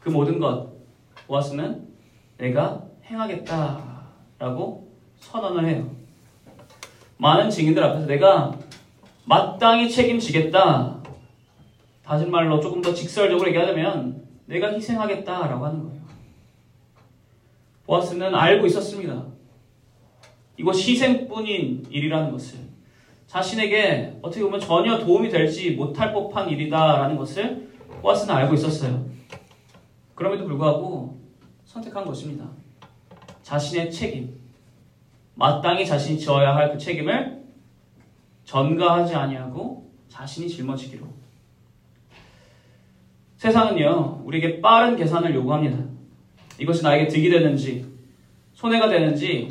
그 0.00 0.08
모든 0.08 0.40
것 0.40 0.68
보았으면 1.28 1.86
내가 2.38 2.82
행하겠다라고 3.04 4.88
선언을 5.20 5.68
해요. 5.68 5.88
많은 7.18 7.50
증인들 7.50 7.84
앞에서 7.84 8.06
내가 8.06 8.58
마땅히 9.26 9.88
책임지겠다. 9.88 10.96
다른 12.04 12.32
말로 12.32 12.58
조금 12.58 12.82
더 12.82 12.92
직설적으로 12.92 13.46
얘기하자면 13.50 14.24
내가 14.46 14.72
희생하겠다라고 14.72 15.64
하는 15.64 15.84
거예요. 15.84 15.98
보아스는 17.88 18.34
알고 18.34 18.66
있었습니다. 18.66 19.24
이거 20.58 20.72
희생뿐인 20.72 21.86
일이라는 21.90 22.30
것을 22.32 22.58
자신에게 23.26 24.18
어떻게 24.20 24.42
보면 24.42 24.60
전혀 24.60 24.98
도움이 24.98 25.30
될지 25.30 25.70
못할 25.70 26.12
법한 26.12 26.50
일이다라는 26.50 27.16
것을 27.16 27.70
보아스는 28.02 28.34
알고 28.34 28.54
있었어요. 28.54 29.06
그럼에도 30.14 30.44
불구하고 30.44 31.18
선택한 31.64 32.04
것입니다. 32.04 32.46
자신의 33.42 33.90
책임, 33.90 34.38
마땅히 35.34 35.86
자신이 35.86 36.20
져야 36.20 36.54
할 36.54 36.72
그 36.72 36.78
책임을 36.78 37.42
전가하지 38.44 39.14
아니하고 39.14 39.90
자신이 40.08 40.48
짊어지기로. 40.48 41.06
세상은요, 43.36 44.22
우리에게 44.24 44.60
빠른 44.60 44.96
계산을 44.96 45.34
요구합니다. 45.34 45.87
이것이 46.58 46.82
나에게 46.82 47.08
득이 47.08 47.30
되는지, 47.30 47.86
손해가 48.52 48.88
되는지 48.88 49.48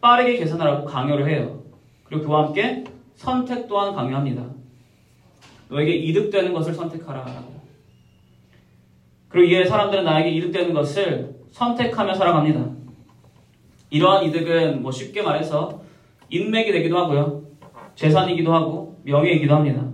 빠르게 0.00 0.36
계산하라고 0.38 0.86
강요를 0.86 1.28
해요. 1.28 1.62
그리고 2.04 2.24
그와 2.24 2.46
함께 2.46 2.84
선택 3.14 3.68
또한 3.68 3.94
강요합니다. 3.94 4.44
너에게 5.68 5.94
이득되는 5.94 6.52
것을 6.52 6.72
선택하라라고. 6.72 7.56
그리고 9.28 9.52
이에 9.52 9.64
사람들은 9.64 10.04
나에게 10.04 10.30
이득되는 10.30 10.72
것을 10.72 11.34
선택하며 11.50 12.14
살아갑니다. 12.14 12.70
이러한 13.90 14.24
이득은 14.24 14.82
뭐 14.82 14.90
쉽게 14.90 15.22
말해서 15.22 15.82
인맥이 16.30 16.72
되기도 16.72 16.98
하고요. 16.98 17.42
재산이기도 17.94 18.52
하고 18.52 19.00
명예이기도 19.04 19.54
합니다. 19.54 19.88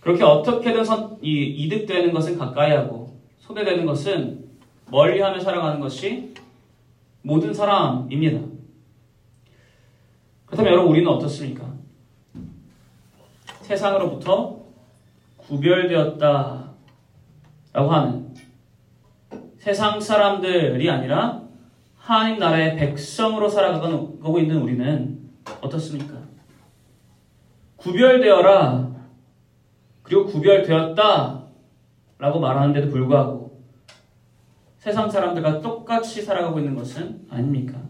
그렇게 0.00 0.24
어떻게든 0.24 0.84
선, 0.84 1.18
이 1.22 1.44
이득되는 1.44 2.12
것은 2.12 2.38
가까이 2.38 2.72
하고 2.72 3.20
소외되는 3.38 3.86
것은 3.86 4.41
멀리하며 4.92 5.40
살아가는 5.40 5.80
것이 5.80 6.34
모든 7.22 7.52
사람입니다. 7.54 8.46
그렇다면 10.44 10.72
여러분 10.72 10.92
우리는 10.92 11.08
어떻습니까? 11.10 11.66
세상으로부터 13.62 14.60
구별되었다 15.38 16.72
라고 17.72 17.90
하는 17.90 18.34
세상 19.56 19.98
사람들이 19.98 20.90
아니라 20.90 21.40
하나님 21.96 22.38
나라의 22.38 22.76
백성으로 22.76 23.48
살아가고 23.48 24.38
있는 24.38 24.60
우리는 24.60 25.30
어떻습니까? 25.62 26.18
구별되어라 27.76 28.92
그리고 30.02 30.26
구별되었다 30.26 31.44
라고 32.18 32.40
말하는데도 32.40 32.90
불구하고 32.90 33.41
세상 34.82 35.08
사람들과 35.08 35.60
똑같이 35.60 36.22
살아가고 36.22 36.58
있는 36.58 36.74
것은 36.74 37.24
아닙니까? 37.30 37.80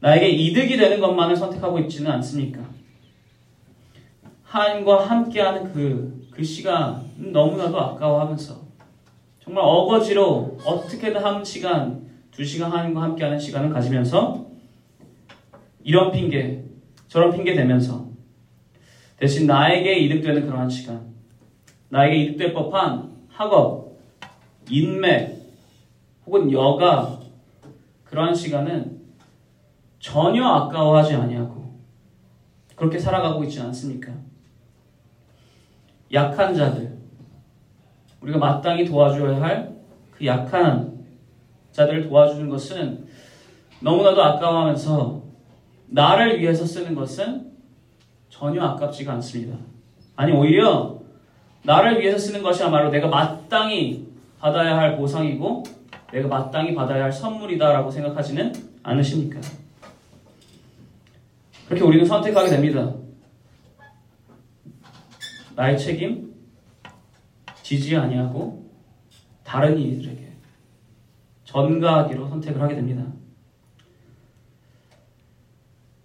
나에게 0.00 0.28
이득이 0.28 0.76
되는 0.76 1.00
것만을 1.00 1.34
선택하고 1.34 1.78
있지는 1.78 2.10
않습니까? 2.10 2.60
하나님과 4.42 5.08
함께하는 5.08 5.72
그, 5.72 6.28
그 6.30 6.44
시간 6.44 7.10
너무나도 7.16 7.80
아까워하면서 7.80 8.60
정말 9.42 9.64
어거지로 9.64 10.58
어떻게든 10.66 11.24
한 11.24 11.42
시간, 11.42 12.10
두 12.30 12.44
시간 12.44 12.70
하나님과 12.70 13.00
함께하는 13.00 13.38
시간을 13.38 13.70
가지면서 13.70 14.48
이런 15.82 16.12
핑계, 16.12 16.62
저런 17.08 17.32
핑계 17.32 17.54
대면서 17.54 18.06
대신 19.16 19.46
나에게 19.46 19.94
이득되는 19.94 20.46
그러한 20.46 20.68
시간, 20.68 21.14
나에게 21.88 22.16
이득될 22.18 22.52
법한 22.52 23.12
학업, 23.30 23.98
인맥, 24.68 25.39
혹은 26.30 26.52
여가, 26.52 27.18
그러한 28.04 28.32
시간은 28.32 29.00
전혀 29.98 30.46
아까워하지 30.46 31.16
아니하고 31.16 31.74
그렇게 32.76 33.00
살아가고 33.00 33.42
있지 33.42 33.60
않습니까? 33.60 34.12
약한 36.12 36.54
자들 36.54 36.96
우리가 38.20 38.38
마땅히 38.38 38.84
도와줘야 38.84 39.42
할 39.42 39.70
그 40.20 40.26
약한 40.26 41.02
자들을 41.72 42.06
도와주는 42.06 42.50
것은 42.50 43.06
너무나도 43.80 44.22
아까워하면서 44.22 45.22
나를 45.86 46.38
위해서 46.38 46.66
쓰는 46.66 46.94
것은 46.94 47.50
전혀 48.28 48.62
아깝지가 48.62 49.14
않습니다. 49.14 49.56
아니 50.16 50.32
오히려 50.32 51.00
나를 51.62 52.00
위해서 52.00 52.18
쓰는 52.18 52.42
것이야말로 52.42 52.90
내가 52.90 53.08
마땅히 53.08 54.08
받아야 54.38 54.76
할 54.76 54.98
보상이고 54.98 55.62
내가 56.12 56.28
마땅히 56.28 56.74
받아야 56.74 57.04
할 57.04 57.12
선물이다라고 57.12 57.90
생각하지는 57.90 58.52
않으십니까? 58.82 59.40
그렇게 61.66 61.84
우리는 61.84 62.04
선택하게 62.04 62.50
됩니다. 62.50 62.94
나의 65.54 65.78
책임 65.78 66.34
지지 67.62 67.96
아니하고 67.96 68.68
다른 69.44 69.78
이들에게 69.78 70.32
전가하기로 71.44 72.28
선택을 72.28 72.60
하게 72.60 72.74
됩니다. 72.74 73.04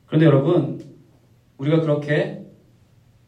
그런데 0.05 0.25
여러분, 0.25 0.83
우리가 1.57 1.81
그렇게 1.81 2.45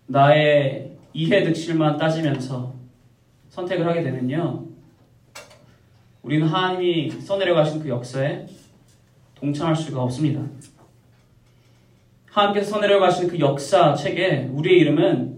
나의 0.06 0.98
이해 1.13 1.44
득실만 1.44 1.98
따지면서 1.98 2.76
선택을 3.50 3.88
하게 3.88 4.04
되면요. 4.04 4.67
우리는 6.28 6.46
하나님이 6.46 7.10
써내려 7.22 7.56
가신 7.56 7.82
그 7.82 7.88
역사에 7.88 8.46
동참할 9.36 9.74
수가 9.74 10.04
없습니다. 10.04 10.42
하나님께서 12.32 12.72
써내려 12.72 13.00
가신 13.00 13.30
그 13.30 13.40
역사 13.40 13.96
책에 13.96 14.50
우리의 14.52 14.80
이름은 14.82 15.38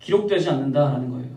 기록되지 0.00 0.50
않는다라는 0.50 1.10
거예요. 1.10 1.30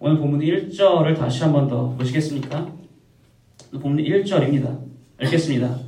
오늘 0.00 0.18
본문 0.18 0.40
1절을 0.40 1.16
다시 1.16 1.44
한 1.44 1.52
번 1.52 1.68
더 1.68 1.90
보시겠습니까? 1.90 2.66
본문 3.80 4.02
1절입니다. 4.02 4.80
읽겠습니다. 5.22 5.78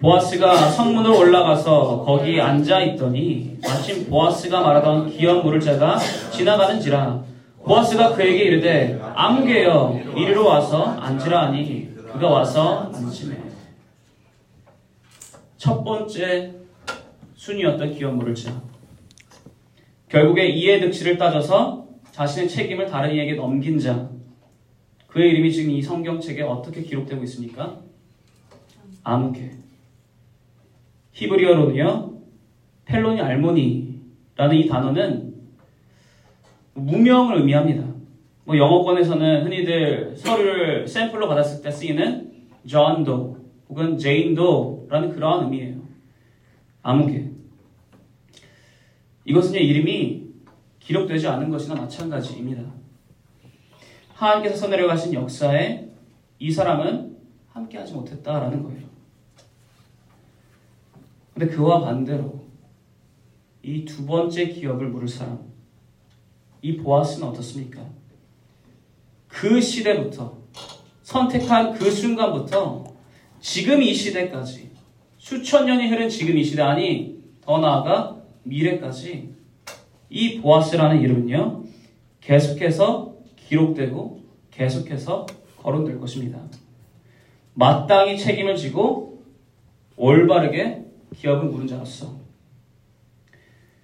보아스가 0.00 0.68
성문으로 0.70 1.18
올라가서 1.18 2.04
거기 2.04 2.38
앉아 2.38 2.82
있더니 2.82 3.56
마침 3.62 4.04
보아스가 4.10 4.60
말하던 4.60 5.16
기업 5.16 5.42
물을 5.44 5.60
자가 5.60 5.96
지나가는지라 6.30 7.31
보아스가 7.64 8.14
그에게 8.14 8.44
이르되 8.44 9.00
아무개여 9.14 10.14
이리로 10.16 10.44
와서 10.44 10.84
앉으라 10.84 11.48
하니 11.48 11.94
그가 11.94 12.28
와서 12.28 12.90
앉으매 12.94 13.36
첫 15.56 15.84
번째 15.84 16.54
순이었던 17.34 17.94
기업 17.94 18.14
물을 18.16 18.34
자 18.34 18.60
결국에 20.08 20.46
이해 20.48 20.80
득실을 20.80 21.16
따져서 21.16 21.82
자신의 22.12 22.48
책임을 22.48 22.86
다른 22.86 23.14
이에게 23.14 23.34
넘긴 23.34 23.78
자. 23.78 24.10
그의 25.06 25.30
이름이 25.30 25.50
지금 25.50 25.70
이 25.70 25.82
성경책에 25.82 26.42
어떻게 26.42 26.82
기록되고 26.82 27.22
있습니까? 27.24 27.80
아무개 29.02 29.50
히브리어로는요, 31.12 32.12
펠로니 32.84 33.20
알모니라는 33.20 34.56
이 34.56 34.66
단어는 34.68 35.31
무명을 36.74 37.38
의미합니다. 37.38 37.86
뭐 38.44 38.56
영어권에서는 38.56 39.44
흔히들 39.44 40.16
서류를 40.16 40.88
샘플로 40.88 41.28
받았을 41.28 41.62
때 41.62 41.70
쓰이는 41.70 42.32
John 42.66 43.07
Doe 43.07 43.38
혹은 43.68 43.96
Jane 43.98 44.33
Doe라는 44.33 45.10
그러한 45.10 45.44
의미예요. 45.44 45.80
아무개. 46.82 47.30
이것은 49.24 49.54
이름이 49.54 50.22
기록되지 50.80 51.28
않은 51.28 51.50
것이나 51.50 51.76
마찬가지입니다. 51.76 52.62
하나님께서 54.14 54.56
써내려가신 54.56 55.14
역사에 55.14 55.88
이 56.38 56.50
사람은 56.50 57.16
함께하지 57.50 57.94
못했다라는 57.94 58.62
거예요. 58.62 58.82
근데 61.34 61.46
그와 61.54 61.80
반대로 61.80 62.42
이 63.62 63.84
두 63.84 64.04
번째 64.06 64.48
기업을 64.48 64.88
무를 64.88 65.06
사람, 65.06 65.38
이 66.62 66.76
보아스는 66.76 67.28
어떻습니까? 67.28 67.84
그 69.26 69.60
시대부터 69.60 70.38
선택한 71.02 71.72
그 71.74 71.90
순간부터 71.90 72.84
지금 73.40 73.82
이 73.82 73.92
시대까지 73.92 74.70
수천 75.18 75.66
년이 75.66 75.88
흐른 75.88 76.08
지금 76.08 76.38
이 76.38 76.44
시대 76.44 76.62
아니 76.62 77.18
더 77.40 77.58
나아가 77.58 78.22
미래까지 78.44 79.34
이 80.10 80.40
보아스라는 80.40 81.00
이름은요 81.00 81.64
계속해서 82.20 83.16
기록되고 83.36 84.22
계속해서 84.50 85.26
거론될 85.58 85.98
것입니다. 85.98 86.38
마땅히 87.54 88.18
책임을 88.18 88.56
지고 88.56 89.22
올바르게 89.96 90.84
기업을 91.16 91.48
물은 91.48 91.66
자로서. 91.66 92.16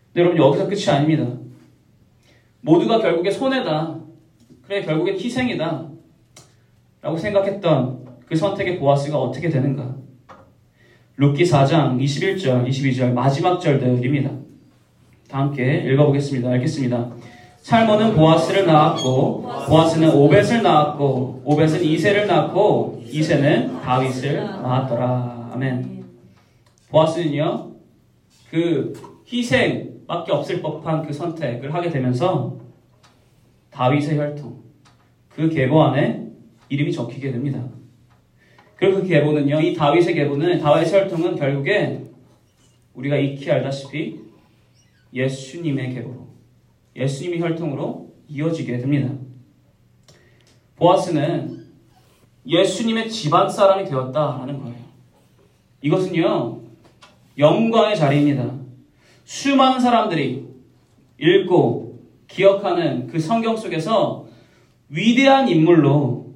근데 0.07 0.21
여러분 0.21 0.39
여기서 0.39 0.69
끝이 0.69 0.87
아닙니다. 0.89 1.48
모두가 2.69 2.99
결국에 2.99 3.31
손해다. 3.31 3.99
그래 4.63 4.83
결국에 4.83 5.13
희생이다. 5.13 5.89
라고 7.01 7.17
생각했던 7.17 8.07
그 8.27 8.37
선택의 8.37 8.79
보아스가 8.79 9.19
어떻게 9.19 9.49
되는가? 9.49 9.97
룻기 11.17 11.45
4장 11.45 11.99
21절, 11.99 12.69
22절 12.69 13.13
마지막 13.13 13.59
절들입니다. 13.59 14.31
다 15.31 15.39
함께 15.39 15.83
읽어보겠습니다. 15.87 16.55
읽겠습니다. 16.57 17.11
살모는 17.63 18.15
보아스를 18.15 18.67
낳았고 18.67 19.43
보아스는 19.69 20.11
오벳을 20.15 20.63
낳았고 20.63 21.43
오벳은 21.45 21.83
이세를 21.83 22.27
낳았고 22.27 23.03
이세는 23.07 23.81
다윗을 23.81 24.37
낳았더라. 24.45 25.53
아멘. 25.55 26.05
보아스는요, 26.91 27.73
그 28.51 28.93
희생 29.27 29.88
밖에 30.09 30.33
없을 30.33 30.63
법한 30.63 31.07
그 31.07 31.13
선택을 31.13 31.73
하게 31.73 31.91
되면서 31.91 32.57
다윗의 33.71 34.19
혈통, 34.19 34.65
그 35.29 35.49
계보 35.51 35.81
안에 35.81 36.27
이름이 36.71 36.91
적히게 36.91 37.31
됩니다. 37.31 37.63
그리고 38.75 39.03
그 39.03 39.07
계보는요, 39.07 39.61
이 39.61 39.75
다윗의 39.75 40.15
계보는, 40.15 40.61
다윗의 40.61 41.03
혈통은 41.03 41.37
결국에 41.37 42.05
우리가 42.95 43.17
익히 43.17 43.51
알다시피 43.51 44.19
예수님의 45.13 45.95
계보로, 45.95 46.27
예수님의 46.97 47.41
혈통으로 47.41 48.15
이어지게 48.29 48.79
됩니다. 48.79 49.15
보아스는 50.77 51.67
예수님의 52.47 53.11
집안 53.11 53.49
사람이 53.51 53.85
되었다라는 53.85 54.59
거예요. 54.59 54.77
이것은요, 55.83 56.63
영광의 57.37 57.97
자리입니다. 57.97 58.58
수많은 59.29 59.79
사람들이 59.79 60.49
읽고 61.19 62.01
기억하는 62.29 63.09
그 63.09 63.21
성경 63.21 63.57
속에서 63.57 64.27
위대한 64.89 65.49
인물로 65.49 66.33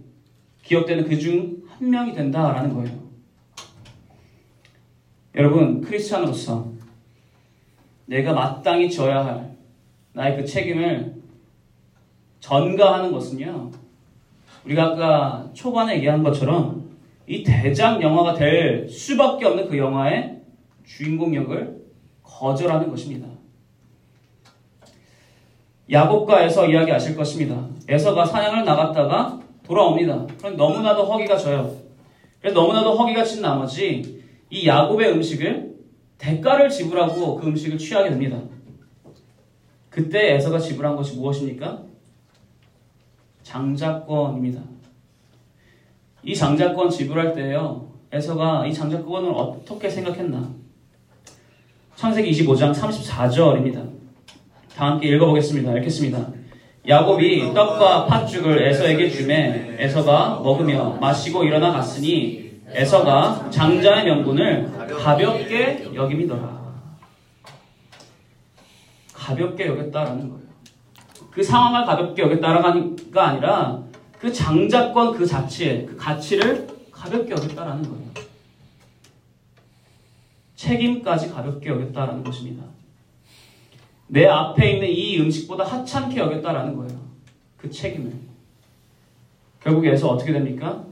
기억되는 0.63 1.09
그 1.09 1.19
중 1.19 1.63
한 1.83 1.91
명이 1.91 2.13
된다라는 2.13 2.75
거예요. 2.75 2.97
여러분, 5.35 5.81
크리스찬으로서 5.81 6.71
내가 8.07 8.35
마땅히 8.35 8.89
져야 8.89 9.25
할 9.25 9.57
나의 10.13 10.37
그 10.37 10.47
책임을 10.47 11.17
전가하는 12.39 13.11
것은요, 13.11 13.73
우리가 14.65 14.85
아까 14.85 15.51
초반에 15.55 15.97
얘기한 15.97 16.23
것처럼 16.23 16.89
이 17.27 17.43
대작 17.43 18.01
영화가 18.01 18.35
될 18.35 18.89
수밖에 18.89 19.47
없는 19.47 19.69
그 19.69 19.77
영화의 19.77 20.41
주인공 20.85 21.35
역을 21.35 21.82
거절하는 22.39 22.89
것입니다. 22.91 23.29
야곱과 25.91 26.43
에서 26.43 26.67
이야기하실 26.67 27.17
것입니다. 27.17 27.69
에서가 27.89 28.25
사냥을 28.25 28.65
나갔다가 28.65 29.41
돌아옵니다. 29.63 30.27
그럼 30.39 30.57
너무나도 30.57 31.05
허기가 31.05 31.37
져요. 31.37 31.77
그래서 32.41 32.59
너무나도 32.59 32.97
허기가 32.97 33.23
진 33.23 33.43
나머지 33.43 34.25
이 34.51 34.67
야곱의 34.67 35.13
음식을 35.13 35.77
대가를 36.19 36.71
지불하고 36.71 37.37
그 37.37 37.47
음식을 37.47 37.79
취하게 37.79 38.11
됩니다. 38.11 38.39
그때 39.91 40.35
에서가 40.35 40.59
지불한 40.59 40.97
것이 40.97 41.17
무엇입니까? 41.17 41.85
장자권입니다. 43.43 44.63
이 46.23 46.35
장자권 46.35 46.89
지불할 46.89 47.35
때요, 47.35 47.93
에서가 48.13 48.67
이 48.67 48.73
장자권을 48.73 49.31
어떻게 49.33 49.91
생각했나? 49.91 50.62
창세기 51.97 52.31
25장 52.31 52.75
34절입니다. 52.75 53.91
다 54.75 54.87
함께 54.87 55.09
읽어보겠습니다. 55.09 55.77
읽겠습니다. 55.79 56.27
야곱이 56.89 57.53
떡과 57.55 58.07
팥죽을 58.07 58.67
에서에게 58.67 59.09
주매 59.09 59.77
에서가 59.79 60.41
먹으며 60.43 60.99
마시고 61.01 61.45
일어나 61.45 61.71
갔으니 61.73 62.61
에서가 62.69 63.51
장자의 63.51 64.07
명분을 64.07 64.89
가볍게 64.99 65.89
여김이더라. 65.95 66.63
가볍게 69.13 69.67
여겼다라는 69.67 70.31
거예요. 70.31 70.43
그 71.31 71.43
상황을 71.43 71.87
가볍게 71.87 72.23
여겼다라가 72.23 72.75
아니라 73.15 73.83
그 74.19 74.33
장자권 74.33 75.13
그 75.17 75.27
자체, 75.27 75.87
그 75.89 75.97
가치를 75.97 76.67
가볍게 76.91 77.33
여겼다라는 77.33 77.83
거예요. 77.83 78.22
책임까지 80.63 81.31
가볍게 81.31 81.71
여겼다라는 81.71 82.23
것입니다. 82.23 82.65
내 84.07 84.27
앞에 84.27 84.73
있는 84.73 84.89
이 84.89 85.19
음식보다 85.21 85.65
하찮게 85.65 86.19
여겼다라는 86.19 86.77
거예요. 86.77 87.01
그 87.57 87.69
책임을. 87.69 88.13
결국에서 89.61 90.11
어떻게 90.11 90.33
됩니까? 90.33 90.85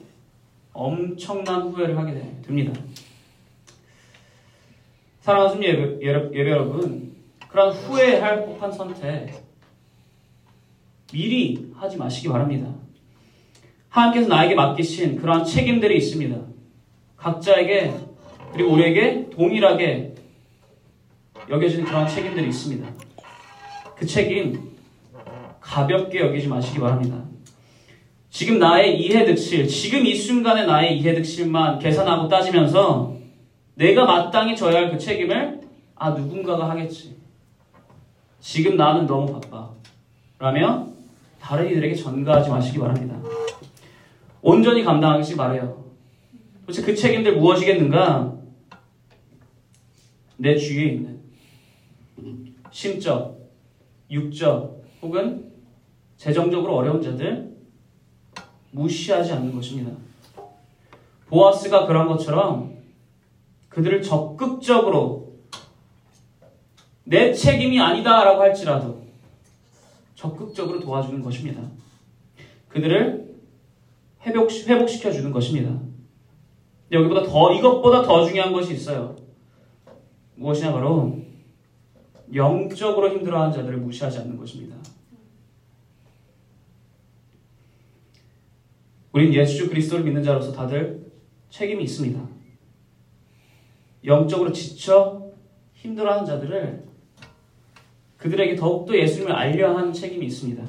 엄청난 0.73 1.63
후회를 1.63 1.97
하게 1.97 2.15
됩니다. 2.43 2.81
사랑하는 5.21 5.63
예배, 5.63 6.07
예배 6.07 6.51
여러분, 6.51 7.15
그런 7.49 7.73
후회할 7.73 8.47
법한 8.47 8.73
선택 8.73 9.45
미리 11.13 11.73
하지 11.75 11.97
마시기 11.97 12.29
바랍니다. 12.29 12.73
하나님께서 13.89 14.29
나에게 14.29 14.55
맡기신 14.55 15.17
그러한 15.21 15.45
책임들이 15.45 15.99
있습니다. 15.99 16.37
각자에게 17.17 18.10
그리고 18.53 18.73
우리에게 18.73 19.31
동일하게 19.31 20.15
여겨지는 21.49 21.85
그러한 21.85 22.09
책임들이 22.09 22.49
있습니다. 22.49 22.89
그 23.97 24.07
책임 24.07 24.71
가볍게 25.61 26.21
여기지 26.21 26.49
마시기 26.49 26.79
바랍니다. 26.79 27.23
지금 28.31 28.59
나의 28.59 29.01
이해득실, 29.01 29.67
지금 29.67 30.07
이 30.07 30.15
순간의 30.15 30.67
나의 30.67 30.99
이해득실만 30.99 31.79
계산하고 31.81 32.29
따지면서 32.29 33.17
내가 33.75 34.05
마땅히 34.05 34.57
져야 34.57 34.77
할 34.77 34.91
그 34.91 34.99
책임을 34.99 35.61
아 35.97 36.11
누군가가 36.11 36.71
하겠지. 36.71 37.17
지금 38.41 38.77
나는 38.77 39.07
너무 39.07 39.33
바빠. 39.33 39.71
라며 40.39 40.87
다른 41.41 41.71
이들에게 41.71 41.95
전가하지 41.95 42.49
마시기 42.51 42.79
바랍니다. 42.79 43.17
온전히 44.41 44.83
감당하시 44.85 45.37
바래요. 45.37 45.85
도대체 46.67 46.83
그 46.83 46.95
책임들 46.95 47.37
무엇이겠는가? 47.37 48.40
내 50.41 50.57
주위에 50.57 50.93
있는 50.95 51.21
심적, 52.71 53.39
육적 54.11 54.83
혹은 55.03 55.53
재정적으로 56.17 56.77
어려운 56.77 57.03
자들 57.03 57.55
무시하지 58.71 59.33
않는 59.33 59.53
것입니다. 59.53 59.93
보아스가 61.27 61.87
그런 61.87 62.09
것처럼 62.09 62.79
그들을 63.69 64.03
적극적으로 64.03 65.35
내 67.05 67.35
책임이 67.35 67.79
아니다라고 67.79 68.41
할지라도 68.41 69.03
적극적으로 70.15 70.81
도와주는 70.81 71.23
것입니다. 71.23 71.63
그들을 72.69 73.35
회복, 74.23 74.51
회복시켜 74.51 75.13
주는 75.13 75.33
것입니다. 75.33 75.79
여기보다 76.91 77.25
더, 77.25 77.53
이것보다 77.53 78.03
더 78.03 78.27
중요한 78.27 78.53
것이 78.53 78.75
있어요. 78.75 79.17
무엇이냐, 80.41 80.73
바로 80.73 81.21
영적으로 82.35 83.11
힘들어하는 83.11 83.53
자들을 83.53 83.77
무시하지 83.79 84.21
않는 84.21 84.39
것입니다. 84.39 84.75
우린 89.13 89.35
예수 89.35 89.69
그리스도를 89.69 90.05
믿는 90.05 90.23
자로서 90.23 90.51
다들 90.53 91.13
책임이 91.51 91.85
있습니다. 91.85 92.27
영적으로 94.07 94.51
지쳐 94.51 95.31
힘들어하는 95.75 96.25
자들을 96.25 96.89
그들에게 98.17 98.57
더욱더 98.57 98.97
예수님을 98.97 99.33
알려 99.33 99.77
하는 99.77 99.93
책임이 99.93 100.25
있습니다. 100.27 100.65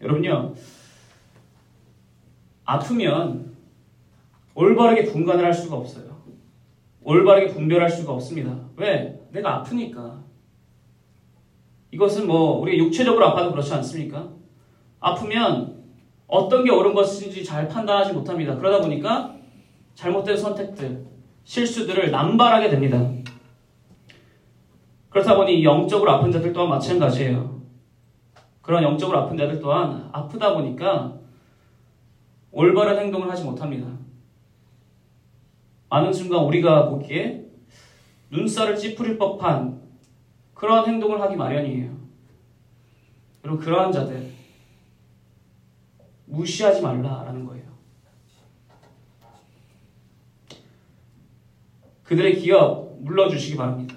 여러분요, 0.00 0.54
아프면 2.64 3.54
올바르게 4.54 5.12
분간을 5.12 5.44
할 5.44 5.54
수가 5.54 5.76
없어요. 5.76 6.11
올바르게 7.04 7.52
분별할 7.52 7.90
수가 7.90 8.12
없습니다. 8.12 8.56
왜? 8.76 9.20
내가 9.30 9.56
아프니까. 9.56 10.22
이것은 11.90 12.26
뭐, 12.26 12.58
우리 12.60 12.78
육체적으로 12.78 13.26
아파도 13.26 13.50
그렇지 13.50 13.72
않습니까? 13.74 14.30
아프면 15.00 15.82
어떤 16.26 16.64
게 16.64 16.70
옳은 16.70 16.94
것인지 16.94 17.44
잘 17.44 17.68
판단하지 17.68 18.14
못합니다. 18.14 18.56
그러다 18.56 18.80
보니까 18.80 19.36
잘못된 19.94 20.36
선택들, 20.36 21.04
실수들을 21.44 22.10
남발하게 22.10 22.70
됩니다. 22.70 23.10
그렇다 25.10 25.36
보니 25.36 25.62
영적으로 25.62 26.10
아픈 26.10 26.32
자들 26.32 26.52
또한 26.54 26.70
마찬가지예요. 26.70 27.60
그런 28.62 28.82
영적으로 28.82 29.18
아픈 29.18 29.36
자들 29.36 29.60
또한 29.60 30.08
아프다 30.12 30.54
보니까 30.54 31.18
올바른 32.50 32.98
행동을 32.98 33.30
하지 33.30 33.44
못합니다. 33.44 33.88
많은 35.92 36.10
순간 36.10 36.44
우리가 36.44 36.88
보기에 36.88 37.44
눈살을 38.30 38.76
찌푸릴 38.76 39.18
법한 39.18 39.82
그러한 40.54 40.86
행동을 40.86 41.20
하기 41.20 41.36
마련이에요. 41.36 41.94
여러분 43.44 43.62
그러한 43.62 43.92
자들 43.92 44.30
무시하지 46.24 46.80
말라라는 46.80 47.44
거예요. 47.44 47.64
그들의 52.04 52.38
기업 52.38 52.96
물러주시기 53.02 53.58
바랍니다. 53.58 53.96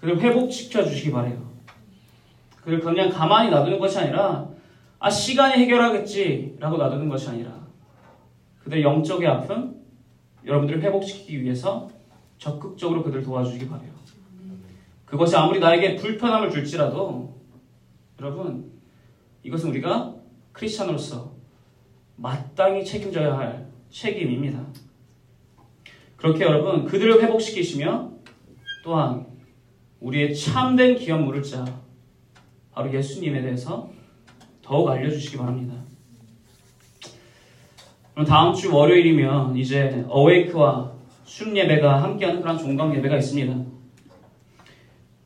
그들 0.00 0.18
회복시켜 0.18 0.84
주시기 0.84 1.10
바래요. 1.10 1.52
그들 2.62 2.80
그냥 2.80 3.10
가만히 3.10 3.50
놔두는 3.50 3.78
것이 3.78 3.98
아니라 3.98 4.48
아 4.98 5.10
시간이 5.10 5.62
해결하겠지라고 5.64 6.78
놔두는 6.78 7.10
것이 7.10 7.28
아니라 7.28 7.52
그들의 8.64 8.82
영적의 8.82 9.28
아픔 9.28 9.75
여러분들을 10.46 10.82
회복시키기 10.82 11.42
위해서 11.42 11.90
적극적으로 12.38 13.02
그들을 13.02 13.22
도와주시기 13.22 13.68
바래요. 13.68 13.96
그것이 15.04 15.36
아무리 15.36 15.58
나에게 15.60 15.96
불편함을 15.96 16.50
줄지라도 16.50 17.34
여러분 18.20 18.72
이것은 19.42 19.70
우리가 19.70 20.14
크리스천으로서 20.52 21.32
마땅히 22.16 22.84
책임져야 22.84 23.36
할 23.36 23.68
책임입니다. 23.90 24.64
그렇게 26.16 26.44
여러분 26.44 26.84
그들을 26.84 27.22
회복시키시며 27.22 28.10
또한 28.82 29.26
우리의 30.00 30.34
참된 30.34 30.96
기업 30.96 31.22
물을 31.22 31.42
자 31.42 31.64
바로 32.72 32.92
예수님에 32.92 33.42
대해서 33.42 33.90
더욱 34.62 34.88
알려주시기 34.88 35.36
바랍니다. 35.36 35.74
그럼 38.16 38.26
다음 38.26 38.54
주 38.54 38.74
월요일이면 38.74 39.58
이제 39.58 40.06
어웨이크와 40.08 40.90
순 41.24 41.54
예배가 41.54 42.02
함께하는 42.02 42.40
그런 42.40 42.56
종강 42.56 42.96
예배가 42.96 43.18
있습니다. 43.18 43.62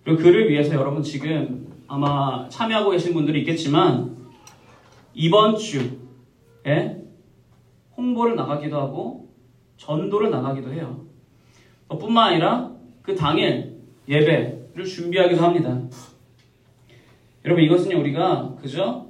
그리고 0.02 0.20
그를 0.20 0.50
위해서 0.50 0.74
여러분 0.74 1.00
지금 1.00 1.72
아마 1.86 2.48
참여하고 2.48 2.90
계신 2.90 3.14
분들이 3.14 3.42
있겠지만 3.42 4.16
이번 5.14 5.56
주에 5.56 7.00
홍보를 7.96 8.34
나가기도 8.34 8.76
하고 8.76 9.28
전도를 9.76 10.30
나가기도 10.30 10.72
해요. 10.72 11.04
뿐만 11.88 12.32
아니라 12.32 12.72
그 13.02 13.14
당일 13.14 13.82
예배를 14.08 14.84
준비하기도 14.84 15.40
합니다. 15.40 15.80
여러분 17.44 17.62
이것은 17.62 17.92
우리가 17.92 18.56
그저 18.60 19.06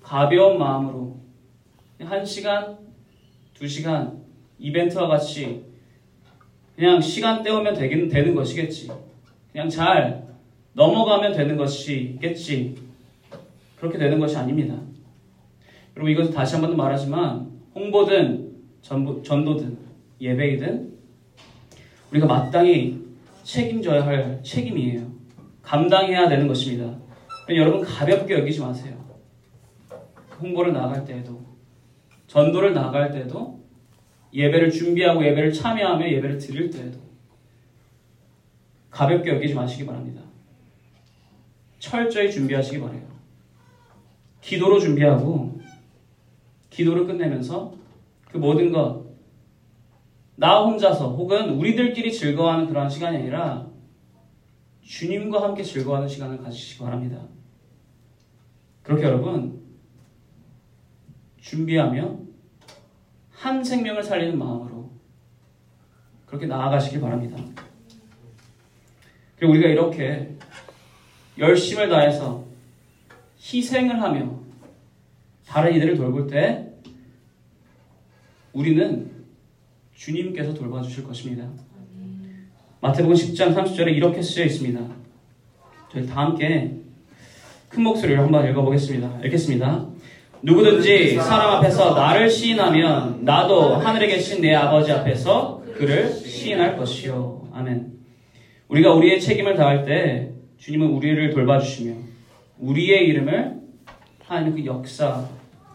가벼운 0.00 0.58
마음으로 0.58 1.18
한 2.00 2.24
시간, 2.24 2.83
두 3.54 3.66
시간 3.68 4.24
이벤트와 4.58 5.06
같이 5.06 5.64
그냥 6.76 7.00
시간 7.00 7.42
때우면 7.42 7.74
되긴 7.74 8.08
되는 8.08 8.34
것이겠지. 8.34 8.90
그냥 9.52 9.68
잘 9.68 10.26
넘어가면 10.72 11.32
되는 11.32 11.56
것이겠지. 11.56 12.74
그렇게 13.78 13.96
되는 13.98 14.18
것이 14.18 14.36
아닙니다. 14.36 14.76
여러분 15.96 16.12
이것은 16.12 16.32
다시 16.32 16.56
한번 16.56 16.76
말하지만 16.76 17.52
홍보든 17.74 18.52
전부, 18.82 19.22
전도든 19.22 19.78
예배이든 20.20 20.92
우리가 22.10 22.26
마땅히 22.26 22.98
책임져야 23.44 24.04
할 24.04 24.40
책임이에요. 24.42 25.12
감당해야 25.62 26.28
되는 26.28 26.48
것입니다. 26.48 26.96
여러분 27.50 27.82
가볍게 27.82 28.34
여기지 28.34 28.60
마세요. 28.60 28.94
홍보를 30.40 30.72
나갈 30.72 31.04
때에도 31.04 31.53
전도를 32.26 32.72
나갈 32.72 33.10
때도 33.10 33.62
예배를 34.32 34.70
준비하고 34.70 35.24
예배를 35.24 35.52
참여하며 35.52 36.08
예배를 36.10 36.38
드릴 36.38 36.70
때에도 36.70 36.98
가볍게 38.90 39.30
여기지 39.30 39.54
마시기 39.54 39.86
바랍니다. 39.86 40.22
철저히 41.78 42.30
준비하시기 42.30 42.80
바래요. 42.80 43.02
기도로 44.40 44.78
준비하고 44.78 45.60
기도를 46.70 47.06
끝내면서 47.06 47.74
그 48.30 48.38
모든 48.38 48.72
것 48.72 49.04
나 50.36 50.64
혼자서 50.64 51.12
혹은 51.14 51.50
우리들끼리 51.50 52.12
즐거워하는 52.12 52.66
그러한 52.66 52.90
시간이 52.90 53.18
아니라 53.18 53.68
주님과 54.82 55.42
함께 55.42 55.62
즐거워하는 55.62 56.08
시간을 56.08 56.38
가지시기 56.38 56.82
바랍니다. 56.82 57.22
그렇게 58.82 59.04
여러분 59.04 59.63
준비하며 61.44 62.18
한 63.32 63.62
생명을 63.62 64.02
살리는 64.02 64.38
마음으로 64.38 64.90
그렇게 66.26 66.46
나아가시길 66.46 67.00
바랍니다. 67.00 67.36
그리고 69.36 69.52
우리가 69.52 69.68
이렇게 69.68 70.34
열심을 71.38 71.88
다해서 71.90 72.44
희생을 73.38 74.00
하며 74.00 74.40
다른 75.46 75.74
이들을 75.74 75.96
돌볼 75.96 76.28
때 76.28 76.66
우리는 78.54 79.10
주님께서 79.94 80.54
돌봐주실 80.54 81.04
것입니다. 81.04 81.46
마태복음 82.80 83.14
10장 83.14 83.54
30절에 83.54 83.94
이렇게 83.94 84.22
쓰여 84.22 84.46
있습니다. 84.46 84.80
저희 85.92 86.06
다 86.06 86.22
함께 86.22 86.78
큰 87.68 87.82
목소리로 87.82 88.22
한번 88.22 88.48
읽어보겠습니다. 88.48 89.20
읽겠습니다. 89.26 89.93
누구든지 90.44 91.16
사람 91.16 91.52
앞에서 91.56 91.94
나를 91.94 92.28
시인하면 92.28 93.24
나도 93.24 93.76
하늘에 93.76 94.08
계신 94.08 94.42
내 94.42 94.54
아버지 94.54 94.92
앞에서 94.92 95.62
그를 95.74 96.12
시인할 96.12 96.76
것이요. 96.76 97.48
아멘. 97.50 97.94
우리가 98.68 98.92
우리의 98.92 99.22
책임을 99.22 99.56
다할 99.56 99.86
때 99.86 100.32
주님은 100.58 100.88
우리를 100.88 101.30
돌봐주시며 101.30 101.96
우리의 102.58 103.08
이름을 103.08 103.54
하나님 104.22 104.54
그 104.54 104.66
역사 104.66 105.26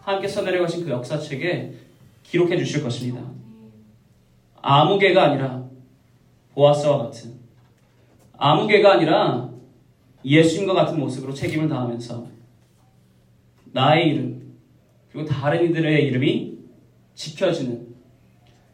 함께 0.02 0.28
써내려가신 0.28 0.84
그 0.84 0.90
역사책에 0.92 1.72
기록해 2.22 2.56
주실 2.56 2.84
것입니다. 2.84 3.22
아무개가 4.62 5.24
아니라 5.24 5.64
보아스와 6.54 6.98
같은 6.98 7.32
아무개가 8.36 8.92
아니라 8.92 9.50
예수님과 10.24 10.74
같은 10.74 11.00
모습으로 11.00 11.34
책임을 11.34 11.68
다하면서 11.68 12.26
나의 13.72 14.08
이름 14.10 14.40
그리고 15.12 15.26
다른 15.28 15.64
이들의 15.64 16.06
이름이 16.06 16.58
지켜지는 17.14 17.88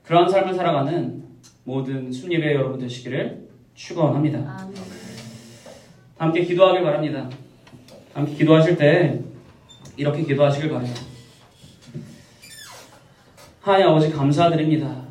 그러한 0.03 0.29
삶을 0.29 0.55
살아가는 0.55 1.25
모든 1.65 2.13
순예배 2.13 2.55
여러분 2.55 2.79
되시기를 2.79 3.49
축원합니다. 3.75 4.69
함께 6.17 6.45
기도하길 6.45 6.83
바랍니다. 6.83 7.29
함께 8.15 8.35
기도하실 8.35 8.77
때 8.77 9.21
이렇게 9.97 10.23
기도하시길 10.23 10.71
바래요. 10.71 10.95
하나님 13.61 13.89
아버지 13.89 14.11
감사드립니다. 14.11 15.05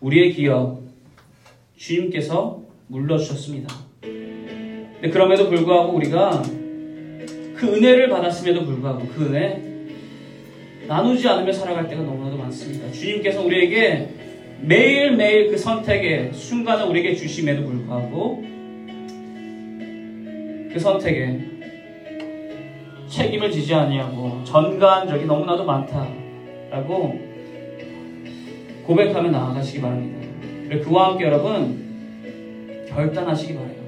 우리의 0.00 0.32
기업 0.32 0.80
주님께서 1.76 2.62
물러주셨습니다. 2.86 3.74
근데 4.00 5.10
그럼에도 5.10 5.48
불구하고 5.48 5.92
우리가 5.92 6.42
그 6.42 7.74
은혜를 7.74 8.08
받았음에도 8.08 8.64
불구하고 8.64 9.06
그 9.08 9.26
은혜 9.26 9.69
나누지 10.90 11.26
않으며 11.28 11.52
살아갈 11.52 11.88
때가 11.88 12.02
너무나도 12.02 12.36
많습니다. 12.36 12.90
주님께서 12.90 13.44
우리에게 13.44 14.08
매일매일 14.60 15.52
그 15.52 15.56
선택의 15.56 16.32
순간을 16.32 16.86
우리에게 16.86 17.14
주심에도 17.14 17.64
불구하고 17.64 18.42
그 20.72 20.80
선택에 20.80 21.42
책임을 23.08 23.52
지지 23.52 23.72
아니하고 23.72 24.42
전가한 24.42 25.06
적이 25.06 25.26
너무나도 25.26 25.64
많다라고 25.64 27.20
고백하며 28.82 29.30
나아가시기 29.30 29.80
바랍니다. 29.80 30.18
그리고 30.68 30.90
그와 30.90 31.10
함께 31.10 31.26
여러분 31.26 32.88
결단하시기 32.88 33.54
바래요. 33.54 33.78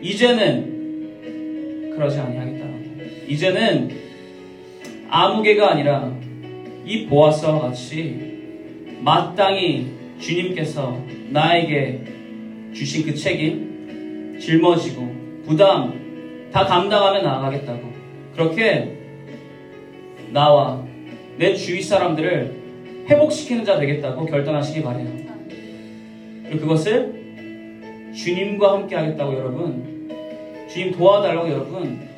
이제는 0.00 1.90
그러지 1.96 2.20
아니하겠다라고. 2.20 2.78
이제는 3.26 3.98
아무개가 5.10 5.72
아니라 5.72 6.19
이 6.84 7.06
보아스와 7.06 7.60
같이 7.60 8.98
마땅히 9.00 9.92
주님께서 10.18 11.00
나에게 11.30 12.00
주신 12.74 13.04
그 13.04 13.14
책임 13.14 14.38
짊어지고 14.40 15.42
부담 15.46 16.50
다 16.52 16.64
감당하며 16.64 17.22
나아가겠다고 17.22 17.92
그렇게 18.34 18.96
나와 20.32 20.84
내 21.36 21.54
주위 21.54 21.82
사람들을 21.82 22.60
회복시키는 23.08 23.64
자 23.64 23.78
되겠다고 23.78 24.26
결단하시기 24.26 24.82
바래요. 24.82 25.08
그리고 26.44 26.60
그것을 26.60 28.12
주님과 28.14 28.72
함께 28.72 28.96
하겠다고 28.96 29.34
여러분 29.34 30.08
주님 30.68 30.92
도와달라고 30.92 31.48
여러분 31.48 32.08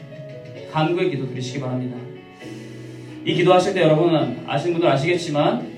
간구의 0.71 1.11
기도 1.11 1.29
드리시기 1.29 1.61
바랍니다. 1.61 2.12
이 3.25 3.35
기도하실 3.35 3.75
때 3.75 3.83
여러분 3.83 4.43
아시는 4.47 4.75
분들 4.75 4.89
아시겠지만 4.91 5.71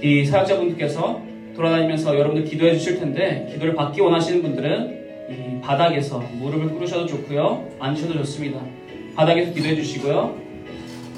이 0.00 0.24
사역자분들께서 0.24 1.20
돌아다니면서 1.56 2.16
여러분들 2.16 2.44
기도해 2.44 2.74
주실 2.74 3.00
텐데 3.00 3.48
기도를 3.50 3.74
받기 3.74 4.00
원하시는 4.00 4.42
분들은 4.42 5.06
이 5.30 5.60
바닥에서 5.60 6.20
무릎을 6.34 6.70
꿇으셔도 6.70 7.06
좋고요 7.06 7.68
앉으셔도 7.80 8.14
좋습니다. 8.18 8.60
바닥에서 9.16 9.52
기도해 9.52 9.74
주시고요. 9.74 10.36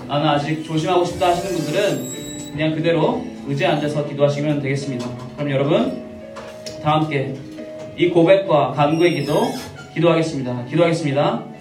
나는 0.07 0.27
아직 0.27 0.65
조심하고 0.65 1.05
싶다 1.05 1.29
하시는 1.29 1.55
분들은 1.57 2.53
그냥 2.53 2.75
그대로 2.75 3.27
의자에 3.47 3.73
앉아서 3.73 4.09
기도하시면 4.09 4.63
되겠습니다. 4.63 5.07
그럼 5.37 5.51
여러분 5.51 6.03
다 6.83 7.01
함께 7.01 7.35
이 7.99 8.09
고백과 8.09 8.73
간구의 8.73 9.17
기도 9.17 9.43
기도하겠습니다. 9.93 10.65
기도하겠습니다. 10.65 11.58